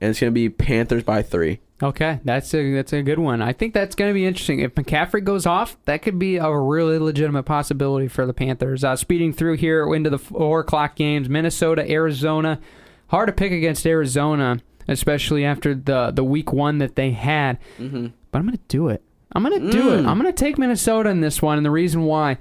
[0.00, 1.60] and it's gonna be Panthers by three.
[1.82, 3.42] Okay, that's a that's a good one.
[3.42, 4.60] I think that's going to be interesting.
[4.60, 8.84] If McCaffrey goes off, that could be a really legitimate possibility for the Panthers.
[8.84, 12.60] Uh, speeding through here into the four o'clock games: Minnesota, Arizona.
[13.08, 17.58] Hard to pick against Arizona, especially after the the week one that they had.
[17.78, 18.06] Mm-hmm.
[18.32, 19.02] But I'm going to do it.
[19.34, 20.02] I'm going to do it.
[20.02, 20.08] Mm.
[20.08, 22.38] I'm going to take Minnesota in this one, and the reason why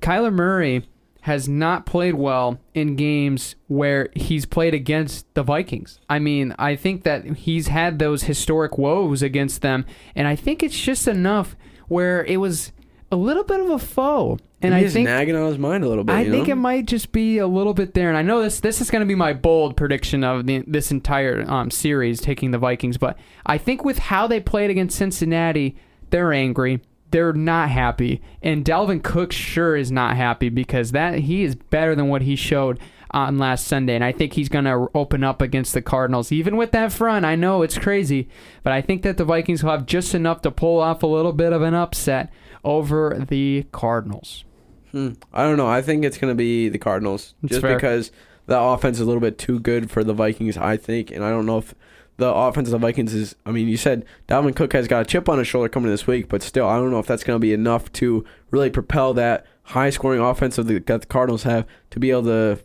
[0.00, 0.88] Kyler Murray
[1.22, 5.98] has not played well in games where he's played against the Vikings.
[6.08, 9.84] I mean, I think that he's had those historic woes against them,
[10.14, 11.56] and I think it's just enough
[11.88, 12.72] where it was
[13.10, 14.38] a little bit of a foe.
[14.62, 16.14] And Maybe I think nagging on his mind a little bit.
[16.14, 16.52] I think know?
[16.52, 19.00] it might just be a little bit there, and I know this this is going
[19.00, 23.18] to be my bold prediction of the, this entire um, series taking the Vikings, but
[23.44, 25.76] I think with how they played against Cincinnati,
[26.08, 26.80] they're angry,
[27.10, 31.94] they're not happy, and Dalvin Cook sure is not happy because that he is better
[31.94, 32.80] than what he showed
[33.10, 36.56] on last Sunday, and I think he's going to open up against the Cardinals, even
[36.56, 37.26] with that front.
[37.26, 38.28] I know it's crazy,
[38.62, 41.32] but I think that the Vikings will have just enough to pull off a little
[41.32, 42.32] bit of an upset
[42.66, 44.44] over the Cardinals.
[44.92, 45.12] Hmm.
[45.32, 45.66] I don't know.
[45.68, 47.74] I think it's going to be the Cardinals It's just fair.
[47.76, 48.12] because
[48.46, 51.10] the offense is a little bit too good for the Vikings, I think.
[51.10, 51.74] And I don't know if
[52.18, 53.34] the offense of the Vikings is.
[53.44, 56.06] I mean, you said Dalvin Cook has got a chip on his shoulder coming this
[56.06, 59.14] week, but still, I don't know if that's going to be enough to really propel
[59.14, 62.58] that high scoring offense of the, that the Cardinals have to be able to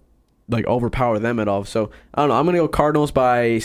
[0.48, 1.64] like overpower them at all.
[1.66, 2.36] So I don't know.
[2.36, 3.62] I'm going to go Cardinals by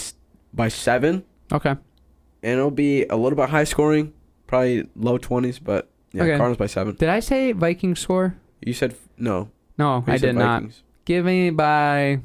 [0.55, 1.71] by seven, Okay.
[1.71, 4.13] and it'll be a little bit high scoring,
[4.47, 6.37] probably low twenties, but yeah, Okay.
[6.37, 6.97] Cardinals by seven.
[6.97, 8.35] Did I say Vikings score?
[8.63, 9.51] You said f- no.
[9.79, 10.63] No, You I said did not.
[10.63, 10.83] Vikings.
[11.05, 12.21] Give me by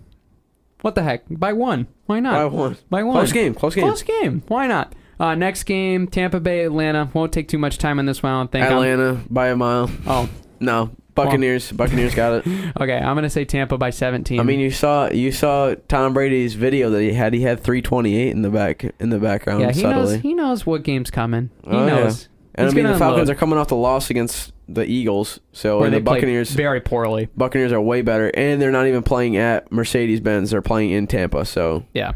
[0.81, 1.23] what the heck?
[1.29, 1.87] By one.
[2.07, 2.33] Why not?
[2.33, 2.77] By one.
[2.89, 3.15] By one.
[3.15, 3.53] Close game.
[3.53, 3.83] Close game.
[3.83, 4.43] Close game.
[4.47, 4.93] Why not?
[5.19, 7.09] Uh, next game, Tampa Bay, Atlanta.
[7.13, 8.31] Won't take too much time on this one.
[8.31, 8.63] I don't think.
[8.65, 9.89] I'm- Atlanta by a mile.
[10.07, 10.27] oh,
[10.59, 11.71] No, Buccaneers.
[11.71, 12.47] Buccaneers got it.
[12.79, 12.97] okay.
[12.97, 14.39] I'm gonna say Tampa by 17.
[14.39, 17.33] I mean, you saw you saw Tom Brady's video that he had.
[17.33, 20.13] He had 328 in the back in the background yeah, he subtly.
[20.13, 20.21] knows.
[20.21, 21.49] He knows what game's coming.
[21.63, 21.95] He Oh, yeah.
[21.95, 22.29] knows.
[22.55, 23.35] And I He's mean, gonna the Falcons unload.
[23.35, 26.51] are coming off the loss against the Eagles, so Where and they the played Buccaneers.
[26.51, 27.27] very poorly.
[27.35, 30.51] Buccaneers are way better, and they're not even playing at Mercedes Benz.
[30.51, 31.45] They're playing in Tampa.
[31.45, 32.13] So Yeah.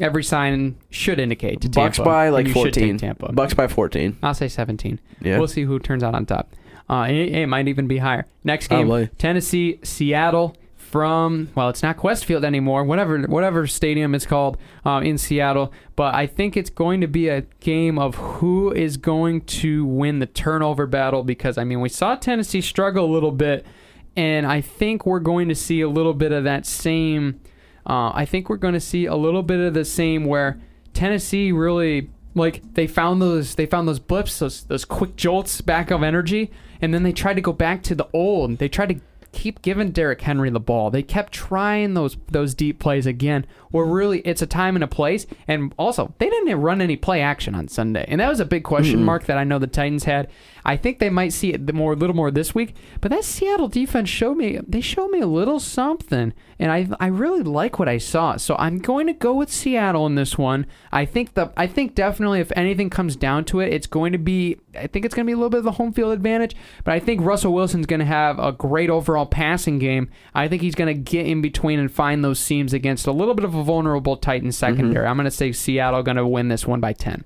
[0.00, 1.80] Every sign should indicate to Tampa.
[1.86, 2.10] Bucks Tampa.
[2.10, 2.98] by like and you should take 14.
[2.98, 3.32] Tampa.
[3.32, 4.16] Bucks by 14.
[4.24, 4.98] I'll say 17.
[5.22, 5.38] Yeah.
[5.38, 6.52] We'll see who turns out on top.
[6.90, 8.26] Uh, it, it might even be higher.
[8.42, 9.06] Next game, Probably.
[9.18, 10.56] Tennessee, Seattle.
[10.94, 12.84] From well, it's not Qwest Field anymore.
[12.84, 15.72] Whatever, whatever stadium it's called uh, in Seattle.
[15.96, 20.20] But I think it's going to be a game of who is going to win
[20.20, 23.66] the turnover battle because I mean we saw Tennessee struggle a little bit,
[24.14, 27.40] and I think we're going to see a little bit of that same.
[27.84, 30.60] Uh, I think we're going to see a little bit of the same where
[30.92, 35.90] Tennessee really like they found those they found those blips those those quick jolts back
[35.90, 39.00] of energy and then they tried to go back to the old they tried to
[39.34, 40.90] keep giving Derrick Henry the ball.
[40.90, 44.86] They kept trying those those deep plays again we're really it's a time and a
[44.86, 45.26] place.
[45.48, 48.62] And also, they didn't run any play action on Sunday, and that was a big
[48.62, 50.30] question mark that I know the Titans had.
[50.64, 52.74] I think they might see it more, a little more this week.
[53.00, 57.08] But that Seattle defense showed me they showed me a little something, and I I
[57.08, 58.36] really like what I saw.
[58.36, 60.66] So I'm going to go with Seattle in this one.
[60.92, 64.18] I think the I think definitely if anything comes down to it, it's going to
[64.18, 66.54] be I think it's going to be a little bit of the home field advantage.
[66.84, 70.08] But I think Russell Wilson's going to have a great overall passing game.
[70.32, 73.34] I think he's going to get in between and find those seams against a little
[73.34, 75.06] bit of a vulnerable Titans secondary.
[75.06, 77.24] I'm going to say Seattle going to win this one by ten.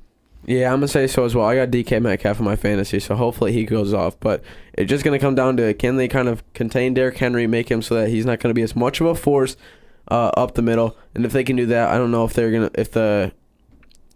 [0.49, 1.45] Yeah, I'm gonna say so as well.
[1.45, 4.19] I got DK Metcalf in my fantasy, so hopefully he goes off.
[4.19, 7.71] But it's just gonna come down to can they kind of contain Derrick Henry, make
[7.71, 9.59] him so that he's not gonna be as much of a force
[10.11, 10.97] uh, up the middle.
[11.15, 13.33] And if they can do that, I don't know if they're gonna if the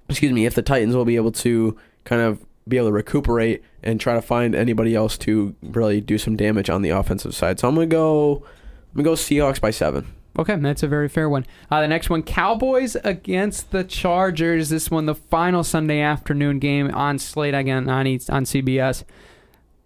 [0.09, 3.63] excuse me if the Titans will be able to kind of be able to recuperate
[3.83, 7.61] and try to find anybody else to really do some damage on the offensive side.
[7.61, 8.37] So I'm gonna go
[8.95, 10.07] I'm gonna go Seahawks by seven.
[10.39, 11.45] Okay, that's a very fair one.
[11.71, 14.71] Uh, the next one, Cowboys against the Chargers.
[14.71, 19.05] This one, the final Sunday afternoon game on Slate again on on CBS.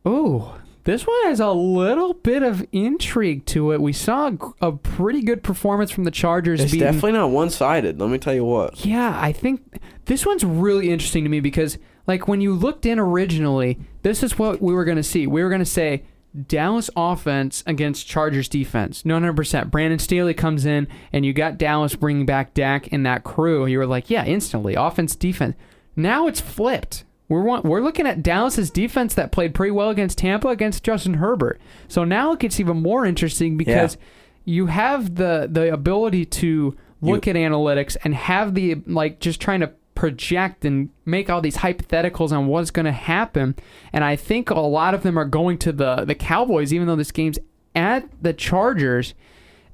[0.07, 0.45] Ooh,
[0.85, 3.81] this one has a little bit of intrigue to it.
[3.81, 4.29] We saw
[4.61, 6.61] a, a pretty good performance from the Chargers.
[6.61, 7.99] It's beating- definitely not one sided.
[8.01, 8.85] Let me tell you what.
[8.87, 11.77] yeah, I think this one's really interesting to me because,
[12.07, 15.27] like, when you looked in originally, this is what we were going to see.
[15.27, 16.05] We were going to say
[16.49, 19.05] Dallas offense against Chargers defense.
[19.05, 19.71] No, 100%.
[19.71, 23.67] Brandon Staley comes in, and you got Dallas bringing back Dak and that crew.
[23.67, 24.75] You were like, yeah, instantly.
[24.75, 25.57] Offense, defense.
[25.97, 27.05] Now it's flipped.
[27.29, 31.15] We're one, we're looking at Dallas's defense that played pretty well against Tampa against Justin
[31.15, 31.61] Herbert.
[31.89, 33.97] So now it gets even more interesting because
[34.45, 39.61] you have the the ability to look at analytics and have the like just trying
[39.61, 43.57] to project and make all these hypotheticals on what's going to happen.
[43.93, 46.97] And I think a lot of them are going to the the Cowboys, even though
[46.97, 47.39] this game's
[47.75, 49.15] at the Chargers.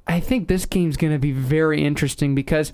[0.06, 2.72] I think this game's going to be very interesting because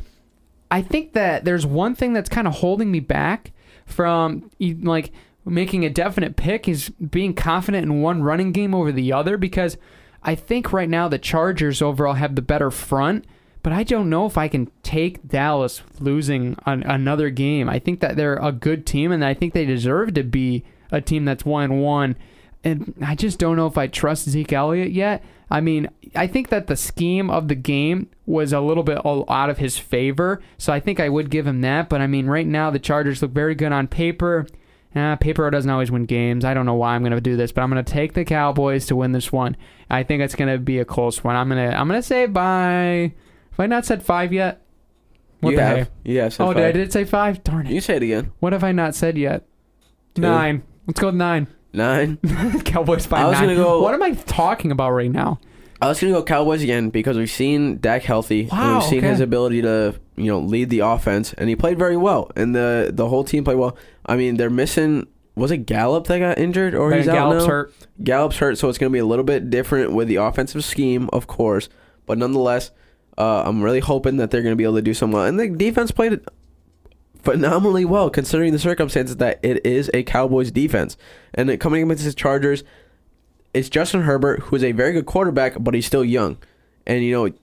[0.71, 3.53] I think that there's one thing that's kind of holding me back
[3.85, 5.13] from like
[5.45, 9.77] making a definite pick is being confident in one running game over the other because
[10.23, 13.25] I think right now the Chargers overall have the better front,
[13.63, 17.69] but I don't know if I can take Dallas losing an, another game.
[17.69, 21.01] I think that they're a good team and I think they deserve to be a
[21.01, 22.17] team that's one one.
[22.65, 25.23] And I just don't know if I trust Zeke Elliott yet.
[25.51, 29.51] I mean, I think that the scheme of the game was a little bit out
[29.51, 31.89] of his favor, so I think I would give him that.
[31.89, 34.47] But I mean, right now the Chargers look very good on paper.
[34.95, 36.45] Uh, paper doesn't always win games.
[36.45, 38.25] I don't know why I'm going to do this, but I'm going to take the
[38.25, 39.57] Cowboys to win this one.
[39.89, 41.37] I think it's going to be a close one.
[41.37, 43.13] I'm going to I'm going to say by.
[43.59, 44.63] Have I not said five yet?
[45.41, 45.77] What you the have.
[45.79, 45.91] heck?
[46.05, 47.43] You have said Oh, did I did say five?
[47.45, 47.73] Darn it!
[47.73, 48.33] You say it again.
[48.41, 49.45] What have I not said yet?
[50.15, 50.23] Two.
[50.23, 50.63] Nine.
[50.87, 51.47] Let's go with nine.
[51.73, 52.17] Nine.
[52.65, 53.49] Cowboys by I was nine.
[53.49, 55.39] gonna go- What am I talking about right now?
[55.81, 58.43] I was gonna go Cowboys again because we've seen Dak healthy.
[58.43, 59.09] and Wow, we've seen okay.
[59.09, 62.91] his ability to you know lead the offense, and he played very well, and the
[62.93, 63.77] the whole team played well.
[64.07, 65.07] I mean, they're missing.
[65.37, 67.53] Was it Gallup that got injured, or he's Gallup's out now?
[67.53, 67.73] hurt.
[68.03, 71.29] Gallup's hurt, so it's gonna be a little bit different with the offensive scheme, of
[71.29, 71.69] course.
[72.07, 72.73] But nonetheless,
[73.19, 75.25] uh, I'm really hoping that they're gonna be able to do some well.
[75.25, 76.21] And the defense played
[77.23, 80.97] phenomenally well considering the circumstances that it is a Cowboys defense.
[81.35, 82.65] And it, coming against the Chargers,
[83.53, 86.39] it's Justin Herbert, who is a very good quarterback, but he's still young.
[86.87, 87.35] And you know,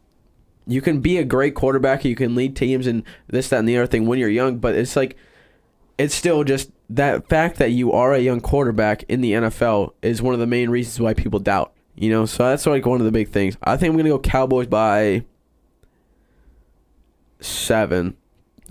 [0.66, 3.78] you can be a great quarterback, you can lead teams and this, that, and the
[3.78, 5.18] other thing when you're young, but it's like
[5.98, 10.22] it's still just that fact that you are a young quarterback in the NFL is
[10.22, 11.74] one of the main reasons why people doubt.
[11.96, 13.58] You know, so that's like one of the big things.
[13.64, 15.24] I think I'm gonna go Cowboys by
[17.40, 18.16] seven.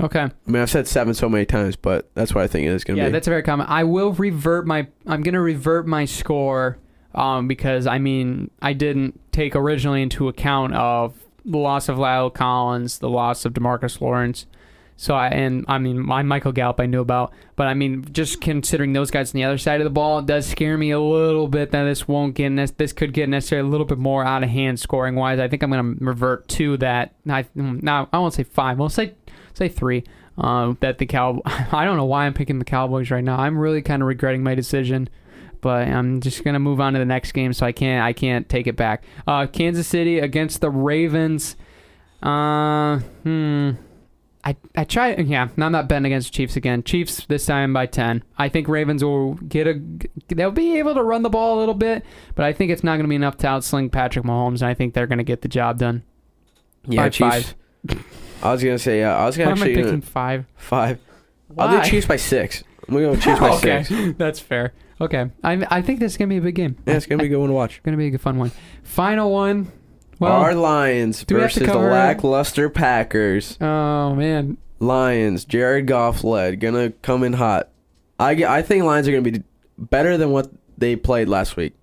[0.01, 0.23] Okay.
[0.23, 2.83] I mean, I've said seven so many times, but that's what I think it is
[2.83, 3.11] going to Yeah, be.
[3.11, 3.67] Yeah, that's a very common.
[3.69, 4.89] I will revert my.
[5.07, 6.79] I'm gonna revert my score,
[7.15, 12.33] um, because I mean I didn't take originally into account of the loss of La'el
[12.35, 14.47] Collins, the loss of DeMarcus Lawrence.
[14.97, 18.41] So I and I mean my Michael Gallup I knew about, but I mean just
[18.41, 21.01] considering those guys on the other side of the ball, it does scare me a
[21.01, 24.25] little bit that this won't get ne- this could get necessarily a little bit more
[24.25, 25.41] out of hand scoring wise.
[25.41, 27.15] I think I'm gonna revert to that.
[27.29, 28.81] I now I won't say five.
[28.81, 29.15] I'll say
[29.55, 30.05] say three.
[30.39, 31.43] Um, that the cow.
[31.45, 33.37] I don't know why I'm picking the Cowboys right now.
[33.37, 35.09] I'm really kind of regretting my decision,
[35.61, 38.49] but I'm just gonna move on to the next game, so I can't I can't
[38.49, 39.05] take it back.
[39.27, 41.57] Uh, Kansas City against the Ravens.
[42.23, 43.73] Uh, hmm.
[44.45, 47.87] I, I try yeah I'm not betting against the Chiefs again Chiefs this time by
[47.87, 49.81] 10 I think Ravens will get a
[50.29, 52.93] they'll be able to run the ball a little bit but I think it's not
[52.93, 55.41] going to be enough to outsling Patrick Mahomes and I think they're going to get
[55.41, 56.03] the job done
[56.87, 57.55] yeah, by Chiefs.
[58.43, 60.47] I was going to say, yeah, I was gonna am I uh, picking gonna, five
[60.57, 60.99] five.
[61.57, 62.63] I'll do Chiefs by six.
[62.87, 64.15] I'm going to go Chiefs by okay six.
[64.19, 66.95] that's fair okay I, I think this is going to be a big game Yeah,
[66.95, 67.83] it's going to be a good one to watch.
[67.83, 68.53] Gonna be a good fun one.
[68.83, 69.73] Final one.
[70.19, 73.59] Well, Our Lions do we have to versus the cover- lackluster Packers.
[73.61, 77.69] oh man, Lions, Jared Goff led, gonna come in hot.
[78.19, 79.43] I, g- I think Lions are gonna be
[79.79, 81.75] better than what they played last week.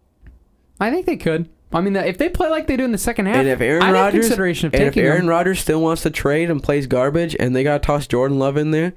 [0.80, 1.49] I think they could.
[1.73, 3.81] I mean, if they play like they do in the second half, And if Aaron
[3.81, 5.30] I'd have Rodgers, consideration of and if taking Aaron them.
[5.30, 8.72] Rodgers still wants to trade and plays garbage, and they gotta toss Jordan Love in
[8.72, 8.93] there,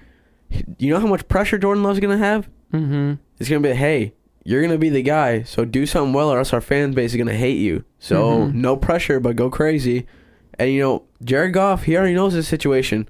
[0.79, 2.49] you know how much pressure Jordan Love's gonna have?
[2.73, 3.15] mm-hmm.
[3.39, 4.13] It's gonna be, hey,
[4.45, 7.16] you're gonna be the guy, so do something well, or else our fan base is
[7.16, 7.85] gonna hate you.
[7.99, 8.55] So Mhm.
[8.55, 10.07] no pressure, but go crazy.
[10.59, 13.09] And you know, Jared Goff, he already knows his situation.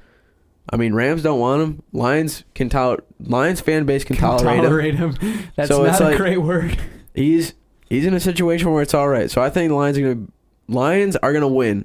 [0.70, 1.82] I mean, Rams don't want him.
[1.92, 3.04] Lions can tolerate.
[3.20, 5.14] Lions fan base can, tolerate, him.
[5.14, 5.38] him.
[5.56, 6.78] That's So not a like- great word.
[7.14, 7.54] He's
[7.90, 9.30] he's in a situation where it's all right.
[9.30, 10.26] So I think the Lions are gonna
[10.68, 11.84] Lions are gonna win,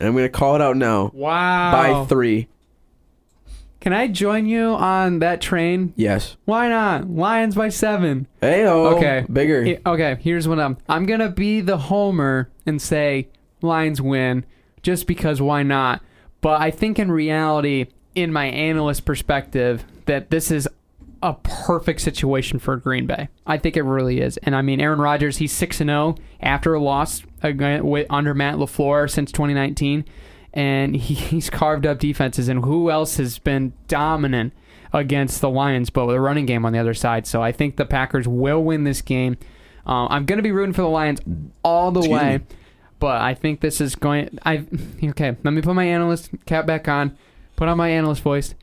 [0.00, 1.72] and I'm gonna call it out now Wow.
[1.72, 2.48] by three.
[3.80, 5.92] Can I join you on that train?
[5.96, 6.36] Yes.
[6.44, 7.08] Why not?
[7.08, 8.26] Lions by seven.
[8.40, 8.96] Hey oh.
[8.96, 9.24] Okay.
[9.32, 9.64] Bigger.
[9.64, 10.76] He- Okay, here's what I'm.
[10.88, 13.28] I'm gonna be the homer and say
[13.62, 14.44] Lions win,
[14.82, 16.02] just because why not?
[16.40, 20.68] But I think in reality, in my analyst perspective, that this is
[21.22, 23.28] a perfect situation for Green Bay.
[23.46, 24.36] I think it really is.
[24.38, 29.10] And I mean, Aaron Rodgers, he's six and zero after a loss under Matt LaFleur
[29.10, 30.04] since 2019,
[30.52, 32.48] and he, he's carved up defenses.
[32.48, 34.52] And who else has been dominant
[34.92, 37.26] against the Lions, but with a running game on the other side?
[37.26, 39.36] So I think the Packers will win this game.
[39.86, 41.20] Um, I'm going to be rooting for the Lions
[41.62, 42.38] all the Excuse way.
[42.38, 42.44] me.
[43.00, 44.38] But I think this is going.
[44.44, 44.66] I
[45.02, 45.36] okay.
[45.44, 47.16] Let me put my analyst cap back on.
[47.54, 48.54] Put on my analyst voice.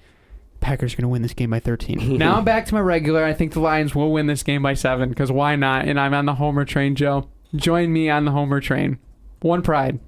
[0.59, 2.17] Packers are going to win this game by 13.
[2.17, 3.23] now I'm back to my regular.
[3.23, 5.85] I think the Lions will win this game by seven because why not?
[5.87, 7.29] And I'm on the Homer train, Joe.
[7.55, 8.97] Join me on the Homer train.
[9.41, 9.99] One pride.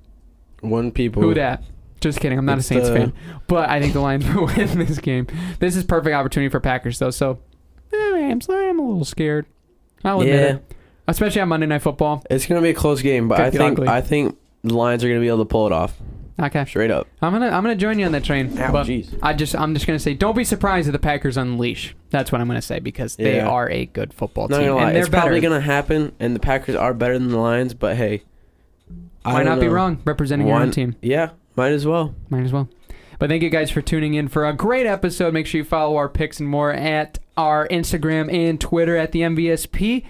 [0.61, 1.21] One people.
[1.21, 1.63] Who dat?
[1.99, 2.38] Just kidding.
[2.38, 3.13] I'm not It's a Saints the- fan,
[3.47, 5.27] but I think the Lions will win this game.
[5.59, 7.09] This is perfect opportunity for Packers though.
[7.11, 7.39] So
[7.93, 7.97] eh,
[8.29, 9.45] I'm sorry, I'm a little scared.
[10.03, 10.55] I'll admit Yeah.
[10.57, 10.73] it.
[11.07, 12.23] Especially on Monday Night Football.
[12.29, 13.88] It's gonna be a close game, but Could I think ugly.
[13.88, 15.95] I think the Lions are gonna be able to pull it off.
[16.39, 16.65] Okay.
[16.65, 17.07] Straight up.
[17.21, 18.59] I'm gonna I'm gonna join you on that train.
[18.59, 19.17] Ow, but jeez.
[19.23, 21.95] I just I'm just gonna say don't be surprised if the Packers unleash.
[22.11, 23.47] That's what I'm gonna say because they Yeah.
[23.47, 26.39] are a good football team gonna lie, and they're it's probably gonna happen, and the
[26.39, 27.73] Packers are better than the Lions.
[27.73, 28.21] But hey,
[29.28, 29.74] I Why don't not be know.
[29.74, 30.95] wrong representing your own team?
[31.02, 32.16] Yeah, might as well.
[32.30, 32.70] Might as well.
[33.20, 35.34] But thank you guys for tuning in for a great episode.
[35.34, 39.22] Make sure you follow our picks and more at our Instagram and Twitter at the
[39.22, 40.06] MVSP.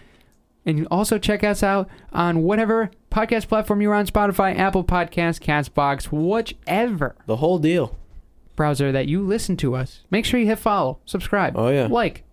[0.66, 5.40] And you also check us out on whatever podcast platform you're on Spotify, Apple Podcasts,
[5.40, 7.96] Castbox, whichever The whole deal.
[8.58, 10.04] browser that you listen to us.
[10.12, 11.88] Make sure you hit follow, subscribe, Oh yeah.
[11.90, 12.24] like.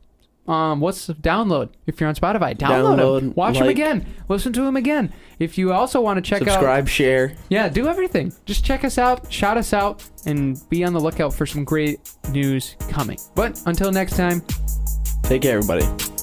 [0.47, 1.71] Um, what's download?
[1.87, 3.31] If you're on Spotify, download, them.
[3.33, 3.77] Download, Watch them like.
[3.77, 4.07] again.
[4.29, 5.13] Listen to them again.
[5.39, 7.35] If you also want to check out Subscribe, share.
[7.49, 8.33] yeah, do everything.
[8.45, 11.99] Just check us out, shout us out, and be on the lookout for some great
[12.31, 13.19] news coming.
[13.35, 14.43] But until next time,
[15.23, 16.14] Take care, everybody.